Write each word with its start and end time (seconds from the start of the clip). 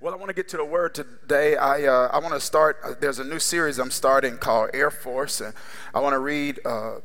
Well, 0.00 0.12
I 0.12 0.16
want 0.16 0.28
to 0.28 0.34
get 0.34 0.48
to 0.48 0.56
the 0.56 0.64
word 0.64 0.92
today. 0.92 1.56
I, 1.56 1.84
uh, 1.84 2.08
I 2.12 2.18
want 2.18 2.34
to 2.34 2.40
start, 2.40 2.78
uh, 2.82 2.94
there's 3.00 3.20
a 3.20 3.24
new 3.24 3.38
series 3.38 3.78
I'm 3.78 3.92
starting 3.92 4.38
called 4.38 4.70
Air 4.74 4.90
Force. 4.90 5.40
And 5.40 5.54
I 5.94 6.00
want 6.00 6.14
to 6.14 6.18
read 6.18 6.58
a 6.64 6.96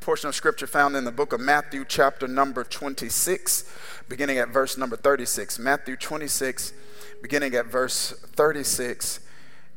portion 0.00 0.28
of 0.28 0.34
scripture 0.34 0.66
found 0.66 0.94
in 0.94 1.04
the 1.04 1.10
book 1.10 1.32
of 1.32 1.40
Matthew, 1.40 1.86
chapter 1.88 2.28
number 2.28 2.62
26, 2.62 3.64
beginning 4.10 4.36
at 4.36 4.50
verse 4.50 4.76
number 4.76 4.94
36. 4.94 5.58
Matthew 5.58 5.96
26, 5.96 6.74
beginning 7.22 7.54
at 7.54 7.64
verse 7.64 8.10
36. 8.10 9.20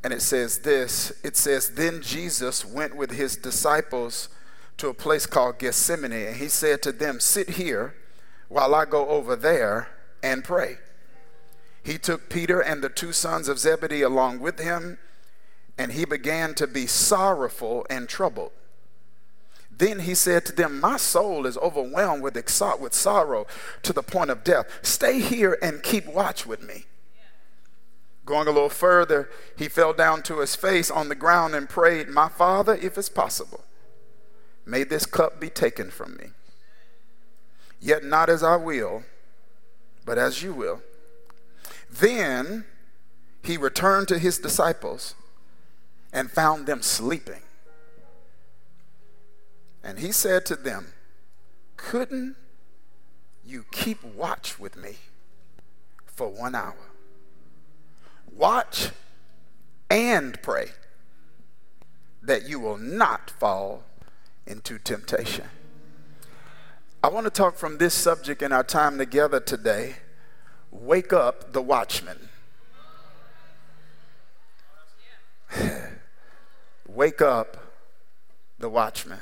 And 0.04 0.12
it 0.12 0.22
says 0.22 0.60
this 0.60 1.14
It 1.24 1.38
says, 1.38 1.70
Then 1.70 2.02
Jesus 2.02 2.66
went 2.66 2.98
with 2.98 3.12
his 3.12 3.38
disciples 3.38 4.28
to 4.76 4.90
a 4.90 4.94
place 4.94 5.26
called 5.26 5.58
Gethsemane, 5.58 6.12
and 6.12 6.36
he 6.36 6.50
said 6.50 6.82
to 6.84 6.92
them, 6.92 7.22
Sit 7.22 7.52
here 7.52 7.96
while 8.50 8.76
I 8.76 8.84
go 8.84 9.08
over 9.08 9.38
there 9.38 9.88
and 10.22 10.44
pray. 10.44 10.80
He 11.88 11.98
took 11.98 12.28
Peter 12.28 12.60
and 12.60 12.84
the 12.84 12.90
two 12.90 13.14
sons 13.14 13.48
of 13.48 13.60
Zebedee 13.60 14.02
along 14.02 14.42
with 14.42 14.60
him, 14.60 14.98
and 15.78 15.94
he 15.94 16.04
began 16.04 16.54
to 16.56 16.68
be 16.68 16.86
sorrowful 16.86 17.88
and 17.90 18.10
troubled. 18.10 18.52
Then 19.72 20.00
he 20.00 20.14
said 20.14 20.46
to 20.46 20.52
them, 20.52 20.82
My 20.82 20.98
soul 20.98 21.46
is 21.46 21.58
overwhelmed 21.60 22.24
with, 22.24 22.34
exa- 22.34 22.78
with 22.78 22.94
sorrow 22.94 23.48
to 23.84 23.94
the 23.94 24.04
point 24.04 24.30
of 24.32 24.44
death. 24.44 24.68
Stay 24.82 25.22
here 25.22 25.58
and 25.62 25.82
keep 25.82 26.06
watch 26.08 26.46
with 26.46 26.62
me. 26.62 26.88
Going 28.26 28.50
a 28.50 28.52
little 28.52 28.68
further, 28.68 29.30
he 29.56 29.70
fell 29.70 29.94
down 29.94 30.24
to 30.24 30.40
his 30.40 30.58
face 30.58 30.92
on 30.92 31.08
the 31.08 31.16
ground 31.16 31.56
and 31.56 31.70
prayed, 31.70 32.10
My 32.10 32.28
father, 32.28 32.76
if 32.76 32.98
it's 32.98 33.08
possible, 33.08 33.64
may 34.66 34.84
this 34.84 35.06
cup 35.06 35.40
be 35.40 35.50
taken 35.50 35.90
from 35.90 36.18
me. 36.18 36.32
Yet 37.80 38.04
not 38.04 38.28
as 38.28 38.44
I 38.44 38.58
will, 38.58 39.04
but 40.04 40.18
as 40.18 40.44
you 40.44 40.54
will. 40.54 40.82
Then 41.90 42.66
he 43.44 43.58
returned 43.58 44.08
to 44.10 44.20
his 44.20 44.38
disciples 44.38 45.16
and 46.12 46.30
found 46.30 46.66
them 46.66 46.82
sleeping. 46.82 47.42
And 49.84 50.00
he 50.00 50.12
said 50.12 50.46
to 50.48 50.56
them, 50.56 50.88
Couldn't 51.78 52.36
you 53.46 53.66
keep 53.72 54.04
watch 54.04 54.60
with 54.60 54.76
me 54.76 54.98
for 56.06 56.28
one 56.28 56.56
hour? 56.56 56.76
Watch 58.36 58.90
and 59.90 60.42
pray 60.42 60.72
that 62.22 62.48
you 62.48 62.60
will 62.60 62.78
not 62.78 63.30
fall 63.30 63.84
into 64.46 64.78
temptation. 64.78 65.46
I 67.02 67.08
want 67.08 67.26
to 67.26 67.32
talk 67.32 67.56
from 67.56 67.78
this 67.78 67.94
subject 67.94 68.42
in 68.42 68.52
our 68.52 68.64
time 68.64 68.98
together 68.98 69.40
today 69.40 69.98
Wake 70.72 71.14
up 71.14 71.54
the 71.54 71.62
watchman. 71.62 72.30
Wake 76.88 77.22
up 77.22 77.58
the 78.60 78.70
watchman. 78.70 79.20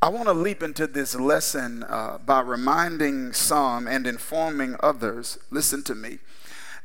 I 0.00 0.10
want 0.10 0.26
to 0.26 0.32
leap 0.32 0.62
into 0.62 0.86
this 0.86 1.16
lesson 1.16 1.82
uh, 1.82 2.18
by 2.24 2.40
reminding 2.40 3.32
some 3.32 3.88
and 3.88 4.06
informing 4.06 4.76
others, 4.80 5.38
listen 5.50 5.82
to 5.84 5.94
me, 5.94 6.18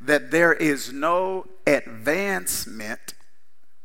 that 0.00 0.32
there 0.32 0.52
is 0.52 0.92
no 0.92 1.46
advancement 1.64 3.14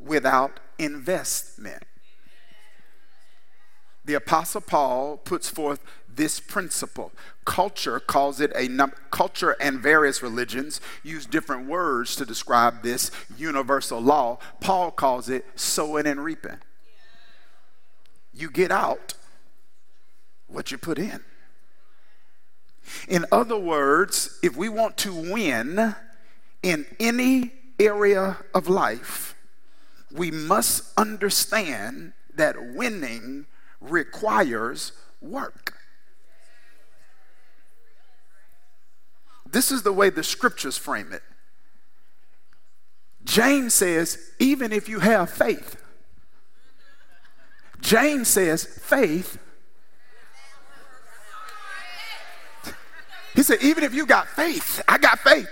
without 0.00 0.58
investment. 0.78 1.84
The 4.04 4.14
Apostle 4.14 4.62
Paul 4.62 5.18
puts 5.18 5.48
forth 5.48 5.80
this 6.20 6.38
principle. 6.38 7.12
Culture 7.46 7.98
calls 7.98 8.42
it 8.42 8.52
a 8.54 8.68
num- 8.68 8.92
culture 9.10 9.56
and 9.58 9.80
various 9.80 10.22
religions 10.22 10.78
use 11.02 11.24
different 11.24 11.66
words 11.66 12.14
to 12.14 12.26
describe 12.26 12.82
this 12.82 13.10
universal 13.38 13.98
law. 13.98 14.38
Paul 14.60 14.90
calls 14.90 15.30
it 15.30 15.46
sowing 15.54 16.06
and 16.06 16.22
reaping. 16.22 16.58
You 18.34 18.50
get 18.50 18.70
out 18.70 19.14
what 20.46 20.70
you 20.70 20.76
put 20.76 20.98
in. 20.98 21.20
In 23.08 23.24
other 23.32 23.56
words, 23.56 24.38
if 24.42 24.54
we 24.58 24.68
want 24.68 24.98
to 24.98 25.14
win 25.14 25.94
in 26.62 26.84
any 27.00 27.52
area 27.78 28.36
of 28.54 28.68
life, 28.68 29.34
we 30.12 30.30
must 30.30 30.92
understand 30.98 32.12
that 32.34 32.74
winning 32.74 33.46
requires 33.80 34.92
work. 35.22 35.79
This 39.52 39.70
is 39.70 39.82
the 39.82 39.92
way 39.92 40.10
the 40.10 40.22
scriptures 40.22 40.78
frame 40.78 41.12
it. 41.12 41.22
James 43.24 43.74
says, 43.74 44.18
even 44.38 44.72
if 44.72 44.88
you 44.88 45.00
have 45.00 45.30
faith, 45.30 45.76
James 47.80 48.28
says, 48.28 48.64
faith. 48.64 49.38
He 53.34 53.42
said, 53.42 53.58
even 53.62 53.84
if 53.84 53.94
you 53.94 54.06
got 54.06 54.28
faith, 54.28 54.82
I 54.88 54.98
got 54.98 55.18
faith. 55.20 55.48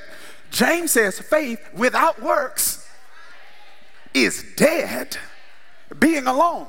James 0.50 0.92
says, 0.92 1.19
faith 1.19 1.60
without 1.75 2.20
works 2.22 2.87
is 4.14 4.44
dead. 4.56 5.16
Being 5.98 6.26
alone. 6.26 6.66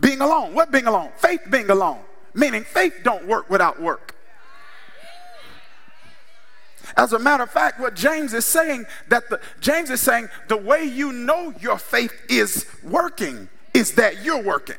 Being 0.00 0.20
alone. 0.20 0.54
What 0.54 0.72
being 0.72 0.86
alone? 0.86 1.10
Faith 1.16 1.40
being 1.50 1.70
alone. 1.70 2.00
Meaning 2.34 2.64
faith 2.64 2.94
don't 3.04 3.26
work 3.26 3.50
without 3.50 3.80
work. 3.80 4.11
As 6.96 7.12
a 7.12 7.18
matter 7.18 7.42
of 7.42 7.50
fact, 7.50 7.80
what 7.80 7.94
James 7.94 8.34
is 8.34 8.44
saying 8.44 8.86
that 9.08 9.28
the 9.30 9.40
James 9.60 9.90
is 9.90 10.00
saying 10.00 10.28
the 10.48 10.56
way 10.56 10.84
you 10.84 11.12
know 11.12 11.54
your 11.60 11.78
faith 11.78 12.12
is 12.28 12.66
working 12.82 13.48
is 13.74 13.92
that 13.92 14.22
you're 14.24 14.42
working. 14.42 14.76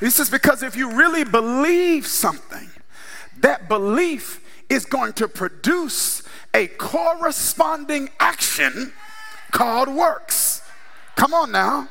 He 0.00 0.10
says 0.10 0.28
because 0.28 0.62
if 0.62 0.76
you 0.76 0.92
really 0.92 1.24
believe 1.24 2.06
something, 2.06 2.68
that 3.40 3.68
belief 3.68 4.40
is 4.68 4.84
going 4.84 5.12
to 5.14 5.28
produce 5.28 6.22
a 6.54 6.66
corresponding 6.66 8.10
action 8.18 8.92
called 9.52 9.88
works. 9.88 10.62
Come 11.14 11.32
on 11.32 11.52
now. 11.52 11.88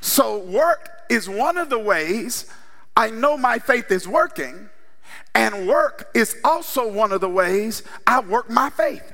So 0.00 0.38
work 0.38 0.90
is 1.08 1.28
one 1.28 1.56
of 1.56 1.70
the 1.70 1.78
ways 1.78 2.50
I 2.96 3.10
know 3.10 3.36
my 3.36 3.58
faith 3.58 3.90
is 3.90 4.08
working 4.08 4.68
and 5.36 5.68
work 5.68 6.08
is 6.14 6.34
also 6.42 6.90
one 6.90 7.12
of 7.12 7.20
the 7.20 7.28
ways 7.28 7.82
I 8.06 8.20
work 8.20 8.48
my 8.48 8.70
faith. 8.70 9.12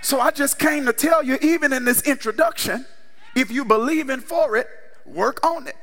So 0.00 0.20
I 0.20 0.30
just 0.30 0.60
came 0.60 0.86
to 0.86 0.92
tell 0.92 1.24
you, 1.24 1.38
even 1.42 1.72
in 1.72 1.84
this 1.84 2.02
introduction, 2.02 2.86
if 3.34 3.50
you 3.50 3.64
believe 3.64 4.10
in 4.10 4.20
for 4.20 4.56
it, 4.56 4.68
work 5.04 5.44
on 5.44 5.66
it. 5.66 5.74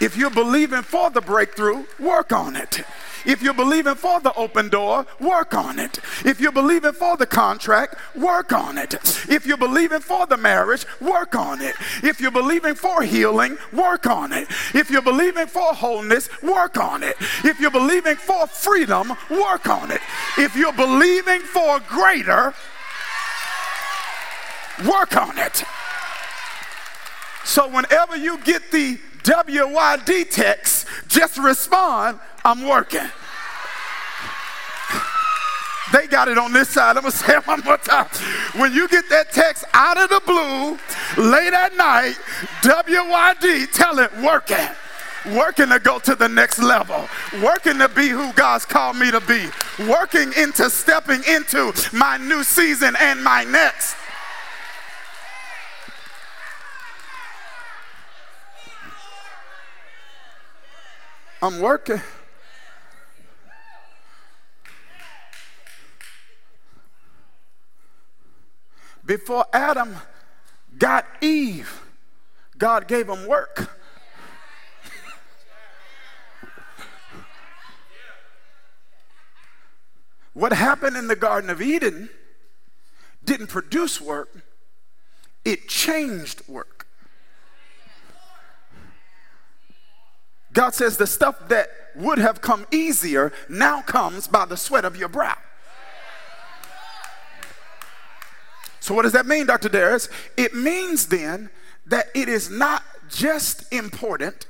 If 0.00 0.16
you're 0.16 0.30
believing 0.30 0.82
for 0.82 1.10
the 1.10 1.20
breakthrough, 1.20 1.84
work 1.98 2.32
on 2.32 2.54
it. 2.54 2.84
If 3.26 3.42
you're 3.42 3.52
believing 3.52 3.96
for 3.96 4.20
the 4.20 4.32
open 4.34 4.68
door, 4.68 5.04
work 5.18 5.54
on 5.54 5.80
it. 5.80 5.98
If 6.24 6.40
you're 6.40 6.52
believing 6.52 6.92
for 6.92 7.16
the 7.16 7.26
contract, 7.26 7.96
work 8.14 8.52
on 8.52 8.78
it. 8.78 8.94
If 9.28 9.44
you're 9.44 9.56
believing 9.56 10.00
for 10.00 10.24
the 10.26 10.36
marriage, 10.36 10.86
work 11.00 11.34
on 11.34 11.60
it. 11.60 11.74
If 12.02 12.20
you're 12.20 12.30
believing 12.30 12.76
for 12.76 13.02
healing, 13.02 13.58
work 13.72 14.06
on 14.06 14.32
it. 14.32 14.48
If 14.72 14.88
you're 14.88 15.02
believing 15.02 15.48
for 15.48 15.74
wholeness, 15.74 16.28
work 16.42 16.78
on 16.78 17.02
it. 17.02 17.16
If 17.44 17.58
you're 17.58 17.72
believing 17.72 18.16
for 18.16 18.46
freedom, 18.46 19.14
work 19.28 19.68
on 19.68 19.90
it. 19.90 20.00
If 20.38 20.54
you're 20.54 20.72
believing 20.72 21.40
for 21.40 21.80
greater, 21.80 22.54
work 24.86 25.16
on 25.16 25.36
it. 25.38 25.64
So 27.44 27.66
whenever 27.66 28.16
you 28.16 28.38
get 28.38 28.70
the 28.70 29.00
WYD 29.28 30.30
text, 30.30 30.86
just 31.06 31.36
respond, 31.36 32.18
I'm 32.46 32.66
working. 32.66 33.06
They 35.92 36.06
got 36.06 36.28
it 36.28 36.38
on 36.38 36.54
this 36.54 36.70
side. 36.70 36.96
I'm 36.96 37.02
going 37.02 37.12
to 37.12 37.18
say 37.18 37.36
it 37.36 37.46
one 37.46 37.60
more 37.60 37.76
time. 37.76 38.06
When 38.56 38.72
you 38.72 38.88
get 38.88 39.08
that 39.10 39.32
text 39.32 39.64
out 39.74 39.98
of 39.98 40.08
the 40.08 40.22
blue, 40.24 40.78
late 41.30 41.52
at 41.52 41.76
night, 41.76 42.14
WYD, 42.62 43.70
tell 43.72 43.98
it 43.98 44.10
working. 44.18 44.56
Working 45.36 45.68
to 45.68 45.78
go 45.78 45.98
to 45.98 46.14
the 46.14 46.28
next 46.28 46.58
level. 46.58 47.06
Working 47.42 47.78
to 47.78 47.88
be 47.90 48.08
who 48.08 48.32
God's 48.32 48.64
called 48.64 48.96
me 48.96 49.10
to 49.10 49.20
be. 49.20 49.46
Working 49.86 50.32
into 50.38 50.70
stepping 50.70 51.22
into 51.24 51.72
my 51.92 52.16
new 52.16 52.42
season 52.42 52.96
and 52.98 53.22
my 53.22 53.44
next. 53.44 53.94
I'm 61.40 61.60
working. 61.60 62.00
Before 69.04 69.46
Adam 69.52 69.94
got 70.76 71.06
Eve, 71.20 71.80
God 72.58 72.88
gave 72.88 73.08
him 73.08 73.26
work. 73.26 73.70
what 80.34 80.52
happened 80.52 80.96
in 80.96 81.08
the 81.08 81.16
Garden 81.16 81.50
of 81.50 81.62
Eden 81.62 82.10
didn't 83.24 83.46
produce 83.46 84.00
work, 84.00 84.42
it 85.44 85.68
changed 85.68 86.46
work. 86.48 86.77
God 90.58 90.74
says 90.74 90.96
the 90.96 91.06
stuff 91.06 91.48
that 91.50 91.68
would 91.94 92.18
have 92.18 92.40
come 92.40 92.66
easier 92.72 93.32
now 93.48 93.80
comes 93.80 94.26
by 94.26 94.44
the 94.44 94.56
sweat 94.56 94.84
of 94.84 94.96
your 94.96 95.08
brow. 95.08 95.36
So, 98.80 98.92
what 98.92 99.02
does 99.02 99.12
that 99.12 99.24
mean, 99.24 99.46
Dr. 99.46 99.68
Dharius? 99.68 100.10
It 100.36 100.56
means 100.56 101.06
then 101.06 101.50
that 101.86 102.06
it 102.12 102.28
is 102.28 102.50
not 102.50 102.82
just 103.08 103.72
important 103.72 104.48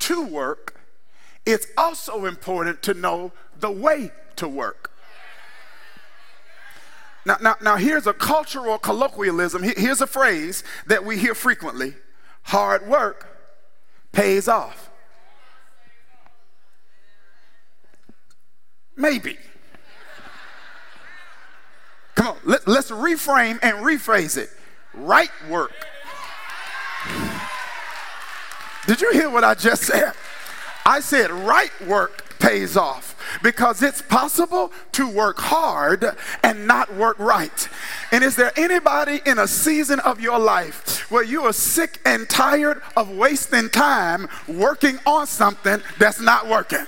to 0.00 0.26
work, 0.26 0.80
it's 1.46 1.68
also 1.78 2.24
important 2.24 2.82
to 2.82 2.94
know 2.94 3.30
the 3.56 3.70
way 3.70 4.10
to 4.34 4.48
work. 4.48 4.90
Now, 7.24 7.36
now, 7.40 7.54
now 7.62 7.76
here's 7.76 8.08
a 8.08 8.12
cultural 8.12 8.78
colloquialism. 8.78 9.62
Here's 9.62 10.00
a 10.00 10.08
phrase 10.08 10.64
that 10.88 11.04
we 11.04 11.18
hear 11.18 11.36
frequently 11.36 11.94
hard 12.42 12.88
work 12.88 13.35
pays 14.16 14.48
off. 14.48 14.88
Maybe. 18.96 19.36
Come 22.14 22.28
on, 22.28 22.36
let, 22.44 22.66
us 22.66 22.90
reframe 22.90 23.58
and 23.62 23.76
rephrase 23.84 24.38
it. 24.38 24.48
Right 24.94 25.28
work. 25.50 25.70
Did 28.86 29.02
you 29.02 29.12
hear 29.12 29.28
what 29.28 29.44
I 29.44 29.52
just 29.52 29.82
said? 29.82 30.14
I 30.86 31.00
said 31.00 31.30
right 31.30 31.72
work 31.86 32.24
pays 32.38 32.76
off 32.76 33.14
because 33.42 33.82
it's 33.82 34.02
possible 34.02 34.72
to 34.92 35.08
work 35.08 35.38
hard 35.38 36.04
and 36.42 36.66
not 36.66 36.94
work 36.94 37.18
right. 37.18 37.68
And 38.12 38.22
is 38.22 38.36
there 38.36 38.52
anybody 38.56 39.20
in 39.26 39.38
a 39.38 39.48
season 39.48 40.00
of 40.00 40.20
your 40.20 40.38
life 40.38 41.10
where 41.10 41.24
you 41.24 41.42
are 41.42 41.52
sick 41.52 42.00
and 42.04 42.28
tired 42.28 42.82
of 42.96 43.10
wasting 43.10 43.68
time 43.68 44.28
working 44.48 44.98
on 45.06 45.26
something 45.26 45.80
that's 45.98 46.20
not 46.20 46.48
working? 46.48 46.86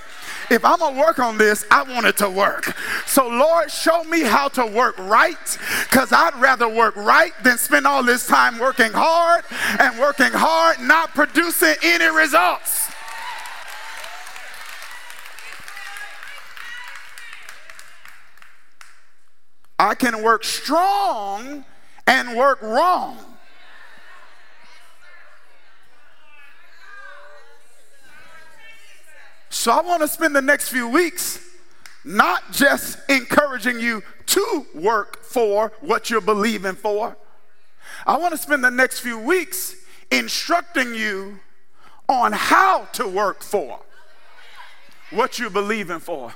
if 0.51 0.65
I'm 0.65 0.79
gonna 0.79 0.99
work 0.99 1.19
on 1.19 1.39
this, 1.39 1.65
I 1.71 1.83
want 1.83 2.07
it 2.07 2.17
to 2.19 2.31
work. 2.31 2.75
So, 3.07 3.29
Lord, 3.29 3.71
show 3.71 4.05
me 4.05 4.23
how 4.23 4.49
to 4.49 4.67
work 4.67 4.97
right, 4.99 5.59
because 5.85 6.13
I'd 6.13 6.35
rather 6.37 6.69
work 6.69 6.97
right 6.97 7.33
than 7.43 7.59
spend 7.59 7.87
all 7.87 8.03
this 8.03 8.27
time 8.27 8.59
working 8.59 8.93
hard 8.93 9.45
and 9.79 9.99
working 9.99 10.33
hard, 10.33 10.81
not 10.81 11.15
producing 11.15 11.75
any 11.83 12.07
results. 12.15 12.88
I 19.79 19.95
can 19.95 20.23
work 20.23 20.45
strong 20.45 21.65
and 22.07 22.37
work 22.37 22.61
wrong. 22.63 23.19
So 29.51 29.73
I 29.73 29.81
want 29.83 30.03
to 30.03 30.09
spend 30.09 30.35
the 30.35 30.43
next 30.43 30.69
few 30.69 30.89
weeks 30.89 31.41
not 32.05 32.53
just 32.53 32.99
encouraging 33.09 33.81
you 33.81 34.03
to 34.27 34.67
work 34.75 35.23
for 35.23 35.73
what 35.81 36.11
you're 36.11 36.21
believing 36.21 36.75
for. 36.75 37.17
I 38.07 38.17
want 38.17 38.33
to 38.33 38.39
spend 38.39 38.65
the 38.65 38.71
next 38.71 39.01
few 39.01 39.19
weeks 39.19 39.75
instructing 40.11 40.95
you 40.95 41.41
on 42.09 42.33
how 42.33 42.87
to 42.93 43.07
work 43.07 43.43
for 43.43 43.81
what 45.11 45.39
you're 45.39 45.51
believing 45.51 46.01
for. 46.01 46.35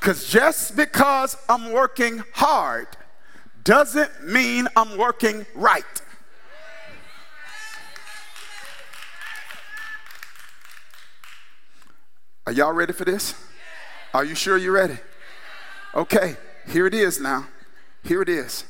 Because 0.00 0.28
just 0.28 0.76
because 0.76 1.36
I'm 1.48 1.72
working 1.72 2.22
hard 2.32 2.86
doesn't 3.64 4.24
mean 4.24 4.68
I'm 4.76 4.96
working 4.96 5.44
right. 5.54 5.84
Are 12.46 12.52
y'all 12.52 12.72
ready 12.72 12.92
for 12.92 13.04
this? 13.04 13.34
Are 14.14 14.24
you 14.24 14.36
sure 14.36 14.56
you're 14.56 14.72
ready? 14.72 14.98
Okay, 15.94 16.36
here 16.68 16.86
it 16.86 16.94
is 16.94 17.20
now. 17.20 17.48
Here 18.04 18.22
it 18.22 18.28
is. 18.28 18.64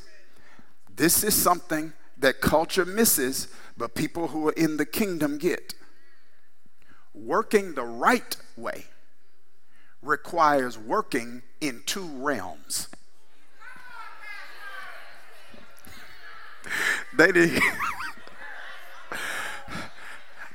This 0.97 1.23
is 1.23 1.35
something 1.35 1.93
that 2.17 2.41
culture 2.41 2.87
misses, 2.87 3.49
but 3.77 3.95
people 3.95 4.29
who 4.29 4.49
are 4.49 4.53
in 4.53 4.79
the 4.79 4.87
kingdom 4.87 5.37
get. 5.37 5.75
Working 7.13 7.75
the 7.75 7.85
right 7.85 8.37
way 8.57 8.87
requires 10.07 10.79
working 10.79 11.43
in 11.61 11.83
two 11.87 12.07
realms. 12.07 12.89
They 17.17 17.33
did. 17.33 17.61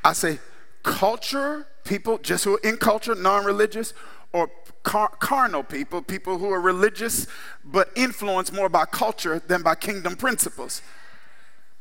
I 0.03 0.13
say, 0.13 0.39
culture, 0.83 1.67
people 1.83 2.17
just 2.17 2.43
who 2.43 2.55
are 2.55 2.61
in 2.63 2.77
culture, 2.77 3.13
non 3.15 3.45
religious, 3.45 3.93
or 4.33 4.49
car- 4.83 5.13
carnal 5.19 5.63
people, 5.63 6.01
people 6.01 6.37
who 6.37 6.51
are 6.51 6.59
religious 6.61 7.27
but 7.63 7.89
influenced 7.95 8.53
more 8.53 8.69
by 8.69 8.85
culture 8.85 9.39
than 9.39 9.61
by 9.61 9.75
kingdom 9.75 10.15
principles. 10.15 10.81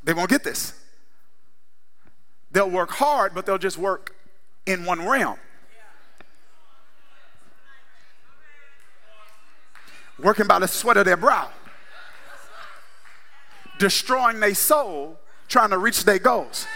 They 0.02 0.12
won't 0.12 0.30
get 0.30 0.44
this. 0.44 0.74
They'll 2.50 2.70
work 2.70 2.90
hard, 2.90 3.34
but 3.34 3.46
they'll 3.46 3.58
just 3.58 3.78
work 3.78 4.14
in 4.66 4.84
one 4.84 5.06
realm. 5.06 5.38
Working 10.22 10.46
by 10.46 10.58
the 10.58 10.68
sweat 10.68 10.96
of 10.96 11.04
their 11.04 11.16
brow, 11.16 11.48
destroying 13.78 14.40
their 14.40 14.54
soul, 14.54 15.18
trying 15.48 15.70
to 15.70 15.78
reach 15.78 16.04
their 16.04 16.18
goals. 16.18 16.66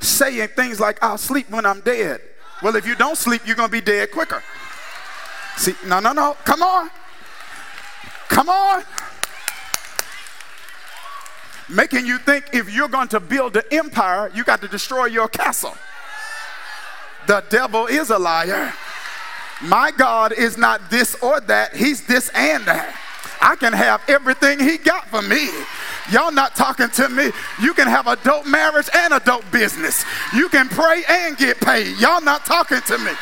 Saying 0.00 0.48
things 0.48 0.80
like, 0.80 1.02
I'll 1.02 1.18
sleep 1.18 1.50
when 1.50 1.66
I'm 1.66 1.80
dead. 1.80 2.20
Well, 2.62 2.76
if 2.76 2.86
you 2.86 2.94
don't 2.94 3.16
sleep, 3.16 3.42
you're 3.46 3.56
going 3.56 3.68
to 3.68 3.72
be 3.72 3.80
dead 3.80 4.10
quicker. 4.10 4.42
See, 5.56 5.74
no, 5.86 6.00
no, 6.00 6.12
no. 6.12 6.36
Come 6.44 6.62
on. 6.62 6.90
Come 8.28 8.48
on. 8.48 8.84
Making 11.68 12.06
you 12.06 12.18
think 12.18 12.46
if 12.52 12.72
you're 12.72 12.88
going 12.88 13.08
to 13.08 13.20
build 13.20 13.56
an 13.56 13.64
empire, 13.70 14.30
you 14.34 14.44
got 14.44 14.60
to 14.62 14.68
destroy 14.68 15.06
your 15.06 15.28
castle. 15.28 15.76
The 17.28 17.44
devil 17.50 17.86
is 17.86 18.08
a 18.08 18.18
liar. 18.18 18.72
My 19.60 19.90
God 19.90 20.32
is 20.32 20.56
not 20.56 20.90
this 20.90 21.14
or 21.22 21.40
that, 21.42 21.76
He's 21.76 22.06
this 22.06 22.30
and 22.34 22.64
that. 22.64 22.98
I 23.42 23.54
can 23.54 23.74
have 23.74 24.02
everything 24.08 24.58
He 24.58 24.78
got 24.78 25.06
for 25.08 25.20
me. 25.20 25.50
Y'all 26.10 26.32
not 26.32 26.56
talking 26.56 26.88
to 26.88 27.08
me. 27.10 27.30
You 27.60 27.74
can 27.74 27.86
have 27.86 28.06
a 28.06 28.16
dope 28.16 28.46
marriage 28.46 28.88
and 28.94 29.12
a 29.12 29.20
dope 29.20 29.44
business. 29.52 30.06
You 30.34 30.48
can 30.48 30.70
pray 30.70 31.02
and 31.06 31.36
get 31.36 31.60
paid. 31.60 31.98
Y'all 31.98 32.22
not 32.22 32.46
talking 32.46 32.80
to 32.86 32.96
me. 32.96 33.12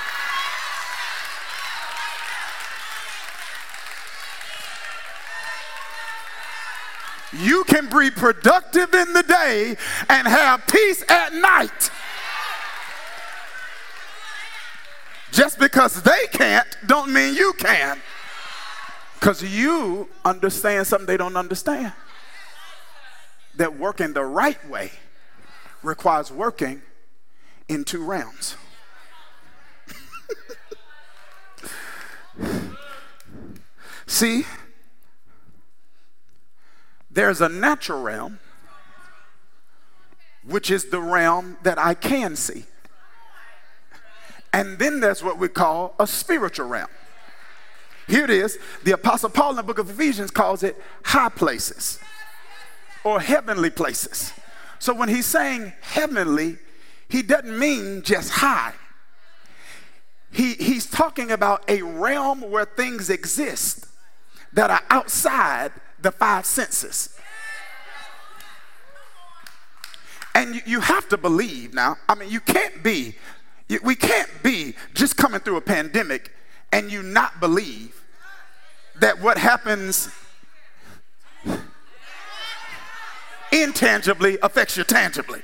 You 7.32 7.64
can 7.64 7.88
be 7.88 8.10
productive 8.12 8.94
in 8.94 9.12
the 9.14 9.24
day 9.24 9.76
and 10.08 10.28
have 10.28 10.64
peace 10.68 11.02
at 11.10 11.34
night. 11.34 11.90
Just 15.36 15.58
because 15.58 16.00
they 16.00 16.26
can't 16.32 16.66
don't 16.86 17.12
mean 17.12 17.34
you 17.34 17.52
can. 17.58 18.00
Because 19.20 19.42
you 19.42 20.08
understand 20.24 20.86
something 20.86 21.06
they 21.06 21.18
don't 21.18 21.36
understand. 21.36 21.92
That 23.56 23.78
working 23.78 24.14
the 24.14 24.24
right 24.24 24.66
way 24.66 24.92
requires 25.82 26.32
working 26.32 26.80
in 27.68 27.84
two 27.84 28.02
realms. 28.02 28.56
See, 34.06 34.46
there's 37.10 37.42
a 37.42 37.50
natural 37.50 38.00
realm, 38.00 38.38
which 40.46 40.70
is 40.70 40.86
the 40.86 41.02
realm 41.02 41.58
that 41.62 41.78
I 41.78 41.92
can 41.92 42.36
see. 42.36 42.64
And 44.56 44.78
then 44.78 45.00
there's 45.00 45.22
what 45.22 45.36
we 45.36 45.48
call 45.48 45.94
a 45.98 46.06
spiritual 46.06 46.66
realm. 46.66 46.88
Here 48.08 48.24
it 48.24 48.30
is. 48.30 48.58
The 48.84 48.92
Apostle 48.92 49.28
Paul 49.28 49.50
in 49.50 49.56
the 49.56 49.62
book 49.62 49.78
of 49.78 49.90
Ephesians 49.90 50.30
calls 50.30 50.62
it 50.62 50.82
high 51.04 51.28
places 51.28 52.00
or 53.04 53.20
heavenly 53.20 53.68
places. 53.68 54.32
So 54.78 54.94
when 54.94 55.10
he's 55.10 55.26
saying 55.26 55.74
heavenly, 55.82 56.56
he 57.06 57.20
doesn't 57.20 57.58
mean 57.58 58.00
just 58.00 58.30
high. 58.30 58.72
He, 60.32 60.54
he's 60.54 60.86
talking 60.86 61.30
about 61.30 61.68
a 61.68 61.82
realm 61.82 62.40
where 62.50 62.64
things 62.64 63.10
exist 63.10 63.86
that 64.54 64.70
are 64.70 64.82
outside 64.88 65.70
the 66.00 66.12
five 66.12 66.46
senses. 66.46 67.16
and 70.36 70.54
you, 70.54 70.60
you 70.66 70.80
have 70.80 71.08
to 71.08 71.16
believe 71.16 71.72
now. 71.72 71.96
I 72.08 72.14
mean, 72.14 72.28
you 72.28 72.40
can't 72.40 72.82
be, 72.82 73.14
we 73.82 73.94
can't 73.94 74.30
be 74.42 74.74
just 74.94 75.16
coming 75.16 75.40
through 75.40 75.56
a 75.56 75.60
pandemic 75.60 76.32
and 76.72 76.90
you 76.90 77.02
not 77.02 77.40
believe 77.40 78.02
that 79.00 79.20
what 79.20 79.38
happens 79.38 80.08
intangibly 83.52 84.38
affects 84.42 84.76
you 84.76 84.84
tangibly. 84.84 85.42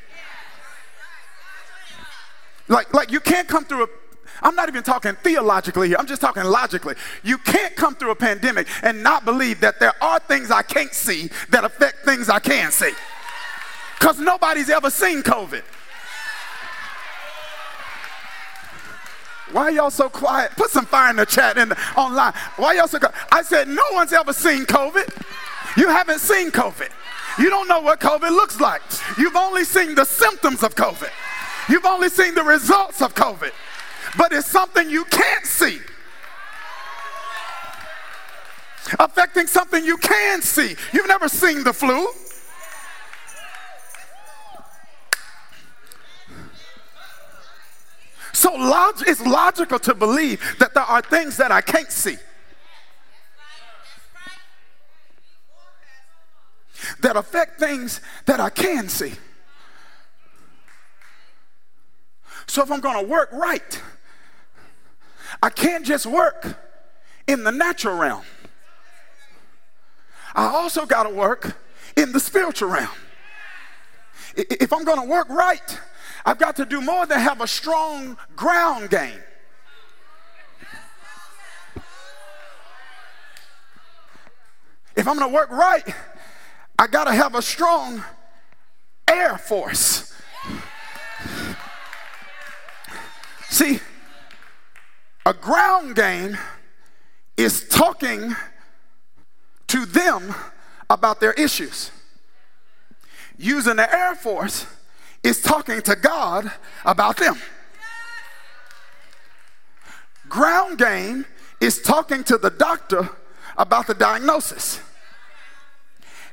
Like, 2.69 2.93
like 2.95 3.11
you 3.11 3.21
can't 3.21 3.49
come 3.49 3.65
through 3.65 3.85
a 3.85 3.89
I'm 4.45 4.57
not 4.57 4.69
even 4.69 4.83
talking 4.83 5.15
theologically 5.15 5.89
here, 5.89 5.97
I'm 5.99 6.07
just 6.07 6.21
talking 6.21 6.43
logically. 6.45 6.95
You 7.23 7.39
can't 7.39 7.77
come 7.77 7.95
through 7.95 8.11
a 8.11 8.17
pandemic 8.17 8.67
and 8.83 9.03
not 9.03 9.25
believe 9.25 9.61
that 9.61 9.79
there 9.79 9.93
are 10.03 10.19
things 10.19 10.51
I 10.51 10.63
can't 10.63 10.93
see 10.93 11.31
that 11.51 11.65
affect 11.65 12.05
things 12.05 12.29
I 12.29 12.41
can 12.41 12.73
see. 12.73 12.93
Because 13.99 14.19
nobody's 14.19 14.69
ever 14.69 14.91
seen 14.91 15.23
COVID. 15.23 15.63
Why 19.51 19.71
y'all 19.71 19.91
so 19.91 20.09
quiet? 20.09 20.53
Put 20.53 20.71
some 20.71 20.87
fire 20.87 21.11
in 21.11 21.17
the 21.17 21.27
chat 21.27 21.59
and 21.59 21.75
online. 21.97 22.33
Why 22.57 22.75
y'all 22.75 22.89
so 22.89 22.99
quiet? 22.99 23.15
I 23.31 23.43
said 23.43 23.69
no 23.69 23.83
one's 23.93 24.13
ever 24.13 24.33
seen 24.33 24.65
COVID. 24.65 25.77
You 25.77 25.89
haven't 25.89 26.21
seen 26.21 26.51
COVID. 26.51 26.91
You 27.39 27.51
don't 27.51 27.67
know 27.67 27.81
what 27.81 28.01
COVID 28.01 28.31
looks 28.31 28.61
like. 28.61 28.83
You've 29.19 29.37
only 29.37 29.65
seen 29.65 29.95
the 29.95 30.05
symptoms 30.05 30.63
of 30.63 30.75
COVID. 30.75 31.11
You've 31.69 31.87
only 31.87 32.09
seen 32.09 32.35
the 32.35 32.43
results 32.43 33.03
of 33.03 33.15
COVID 33.15 33.53
but 34.17 34.33
it's 34.33 34.47
something 34.47 34.89
you 34.91 35.05
can't 35.07 35.47
see. 35.47 35.81
Affecting 38.99 39.47
something 39.47 39.85
you 39.85 39.97
can 39.97 40.43
see. 40.43 40.77
You've 40.93 41.09
never 41.09 41.29
seen 41.29 41.65
the 41.65 41.73
flu. 41.73 42.09
So 48.33 48.55
log- 48.55 49.03
it's 49.07 49.21
logical 49.21 49.79
to 49.81 49.95
believe 49.95 50.41
that 50.59 50.75
there 50.75 50.85
are 50.85 51.03
things 51.03 51.37
that 51.37 51.53
I 51.53 51.61
can't 51.61 51.91
see. 51.91 52.17
That 57.01 57.17
affect 57.17 57.61
things 57.61 58.01
that 58.27 58.41
I 58.41 58.51
can 58.51 58.89
see. 58.89 59.13
So 62.47 62.63
if 62.63 62.71
I'm 62.73 62.81
going 62.81 63.05
to 63.05 63.09
work 63.09 63.31
right, 63.33 63.81
I 65.43 65.51
can't 65.51 65.87
just 65.87 66.07
work 66.07 66.59
in 67.27 67.45
the 67.45 67.53
natural 67.53 67.97
realm. 67.97 68.23
I 70.35 70.47
also 70.47 70.87
got 70.87 71.05
to 71.05 71.11
work 71.11 71.57
in 71.97 72.13
the 72.13 72.21
spiritual 72.21 72.71
realm. 72.71 72.89
If 74.35 74.73
I'm 74.73 74.85
going 74.85 75.01
to 75.01 75.07
work 75.07 75.29
right, 75.29 75.79
I've 76.25 76.39
got 76.39 76.57
to 76.57 76.65
do 76.65 76.81
more 76.81 77.07
than 77.07 77.19
have 77.19 77.41
a 77.41 77.49
strong 77.49 78.17
ground 78.37 78.91
game. 78.91 79.21
If 84.95 85.09
I'm 85.09 85.19
going 85.19 85.31
to 85.31 85.35
work 85.35 85.51
right, 85.51 85.85
I 86.79 86.87
got 86.87 87.05
to 87.05 87.13
have 87.13 87.35
a 87.35 87.43
strong 87.43 88.05
air 89.09 89.39
force. 89.39 90.13
See, 93.49 93.81
a 95.25 95.35
ground 95.35 95.95
game 95.95 96.39
is 97.37 97.69
talking 97.69 98.35
to 99.69 99.87
them 99.87 100.35
about 100.91 101.21
their 101.21 101.33
issues. 101.33 101.91
Using 103.39 103.77
the 103.77 103.95
Air 103.95 104.15
Force 104.15 104.67
is 105.23 105.41
talking 105.41 105.81
to 105.83 105.97
God 105.97 106.51
about 106.85 107.17
them. 107.17 107.37
Ground 110.29 110.79
game 110.79 111.27
is 111.61 111.81
talking 111.83 112.25
to 112.25 112.39
the 112.39 112.51
doctor 112.51 113.11
about 113.57 113.87
the 113.87 113.95
diagnosis. 113.95 114.81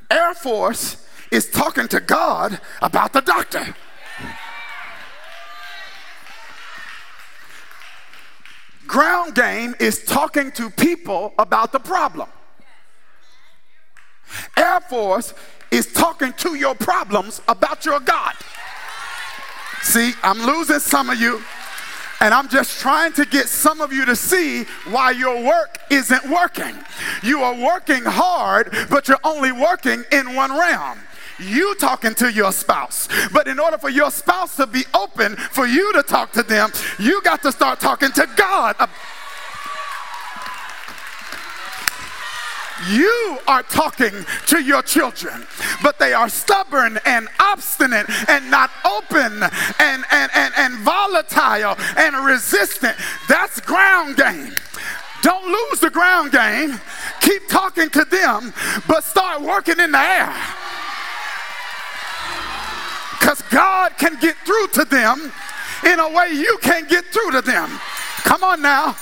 Air 0.09 0.33
Force 0.33 1.05
is 1.31 1.49
talking 1.49 1.87
to 1.89 1.99
God 1.99 2.59
about 2.81 3.13
the 3.13 3.21
doctor. 3.21 3.75
Ground 8.87 9.35
game 9.35 9.75
is 9.79 10.03
talking 10.03 10.51
to 10.53 10.71
people 10.71 11.35
about 11.37 11.71
the 11.71 11.79
problem. 11.79 12.27
Air 14.57 14.79
Force 14.81 15.33
is 15.69 15.91
talking 15.93 16.33
to 16.33 16.55
your 16.55 16.73
problems 16.73 17.41
about 17.47 17.85
your 17.85 17.99
God. 17.99 18.33
See, 19.81 20.13
I'm 20.23 20.39
losing 20.39 20.79
some 20.79 21.09
of 21.09 21.19
you, 21.19 21.41
and 22.19 22.33
I'm 22.33 22.49
just 22.49 22.79
trying 22.79 23.13
to 23.13 23.25
get 23.25 23.47
some 23.47 23.81
of 23.81 23.93
you 23.93 24.05
to 24.05 24.15
see 24.15 24.63
why 24.89 25.11
your 25.11 25.43
work 25.43 25.79
isn't 25.89 26.29
working. 26.29 26.75
You 27.23 27.41
are 27.41 27.55
working 27.55 28.03
hard, 28.05 28.75
but 28.89 29.07
you're 29.07 29.19
only 29.23 29.51
working 29.51 30.03
in 30.11 30.35
one 30.35 30.51
realm 30.51 30.99
you 31.39 31.73
talking 31.75 32.13
to 32.15 32.31
your 32.31 32.51
spouse. 32.51 33.07
But 33.31 33.47
in 33.47 33.59
order 33.59 33.77
for 33.77 33.89
your 33.89 34.11
spouse 34.11 34.55
to 34.57 34.67
be 34.67 34.83
open 34.93 35.35
for 35.35 35.65
you 35.65 35.93
to 35.93 36.03
talk 36.03 36.31
to 36.33 36.43
them, 36.43 36.71
you 36.99 37.21
got 37.21 37.41
to 37.43 37.51
start 37.51 37.79
talking 37.79 38.11
to 38.11 38.27
God. 38.35 38.75
You 42.87 43.39
are 43.47 43.63
talking 43.63 44.25
to 44.47 44.63
your 44.63 44.81
children, 44.81 45.45
but 45.83 45.99
they 45.99 46.13
are 46.13 46.29
stubborn 46.29 46.99
and 47.05 47.27
obstinate 47.39 48.07
and 48.29 48.49
not 48.49 48.71
open 48.85 49.43
and, 49.79 50.05
and, 50.11 50.31
and, 50.33 50.53
and 50.57 50.75
volatile 50.79 51.75
and 51.97 52.25
resistant. 52.25 52.95
That's 53.27 53.59
ground 53.59 54.15
game. 54.15 54.53
Don't 55.21 55.45
lose 55.45 55.81
the 55.81 55.89
ground 55.89 56.31
game. 56.31 56.79
Keep 57.21 57.49
talking 57.49 57.89
to 57.89 58.05
them, 58.05 58.53
but 58.87 59.03
start 59.03 59.41
working 59.41 59.79
in 59.79 59.91
the 59.91 59.99
air. 59.99 60.33
Because 63.19 63.41
God 63.51 63.97
can 63.97 64.17
get 64.19 64.37
through 64.45 64.67
to 64.73 64.85
them 64.85 65.31
in 65.85 65.99
a 65.99 66.09
way 66.09 66.31
you 66.31 66.57
can't 66.61 66.87
get 66.87 67.05
through 67.05 67.31
to 67.31 67.41
them. 67.41 67.69
Come 68.23 68.43
on 68.43 68.61
now. 68.61 68.95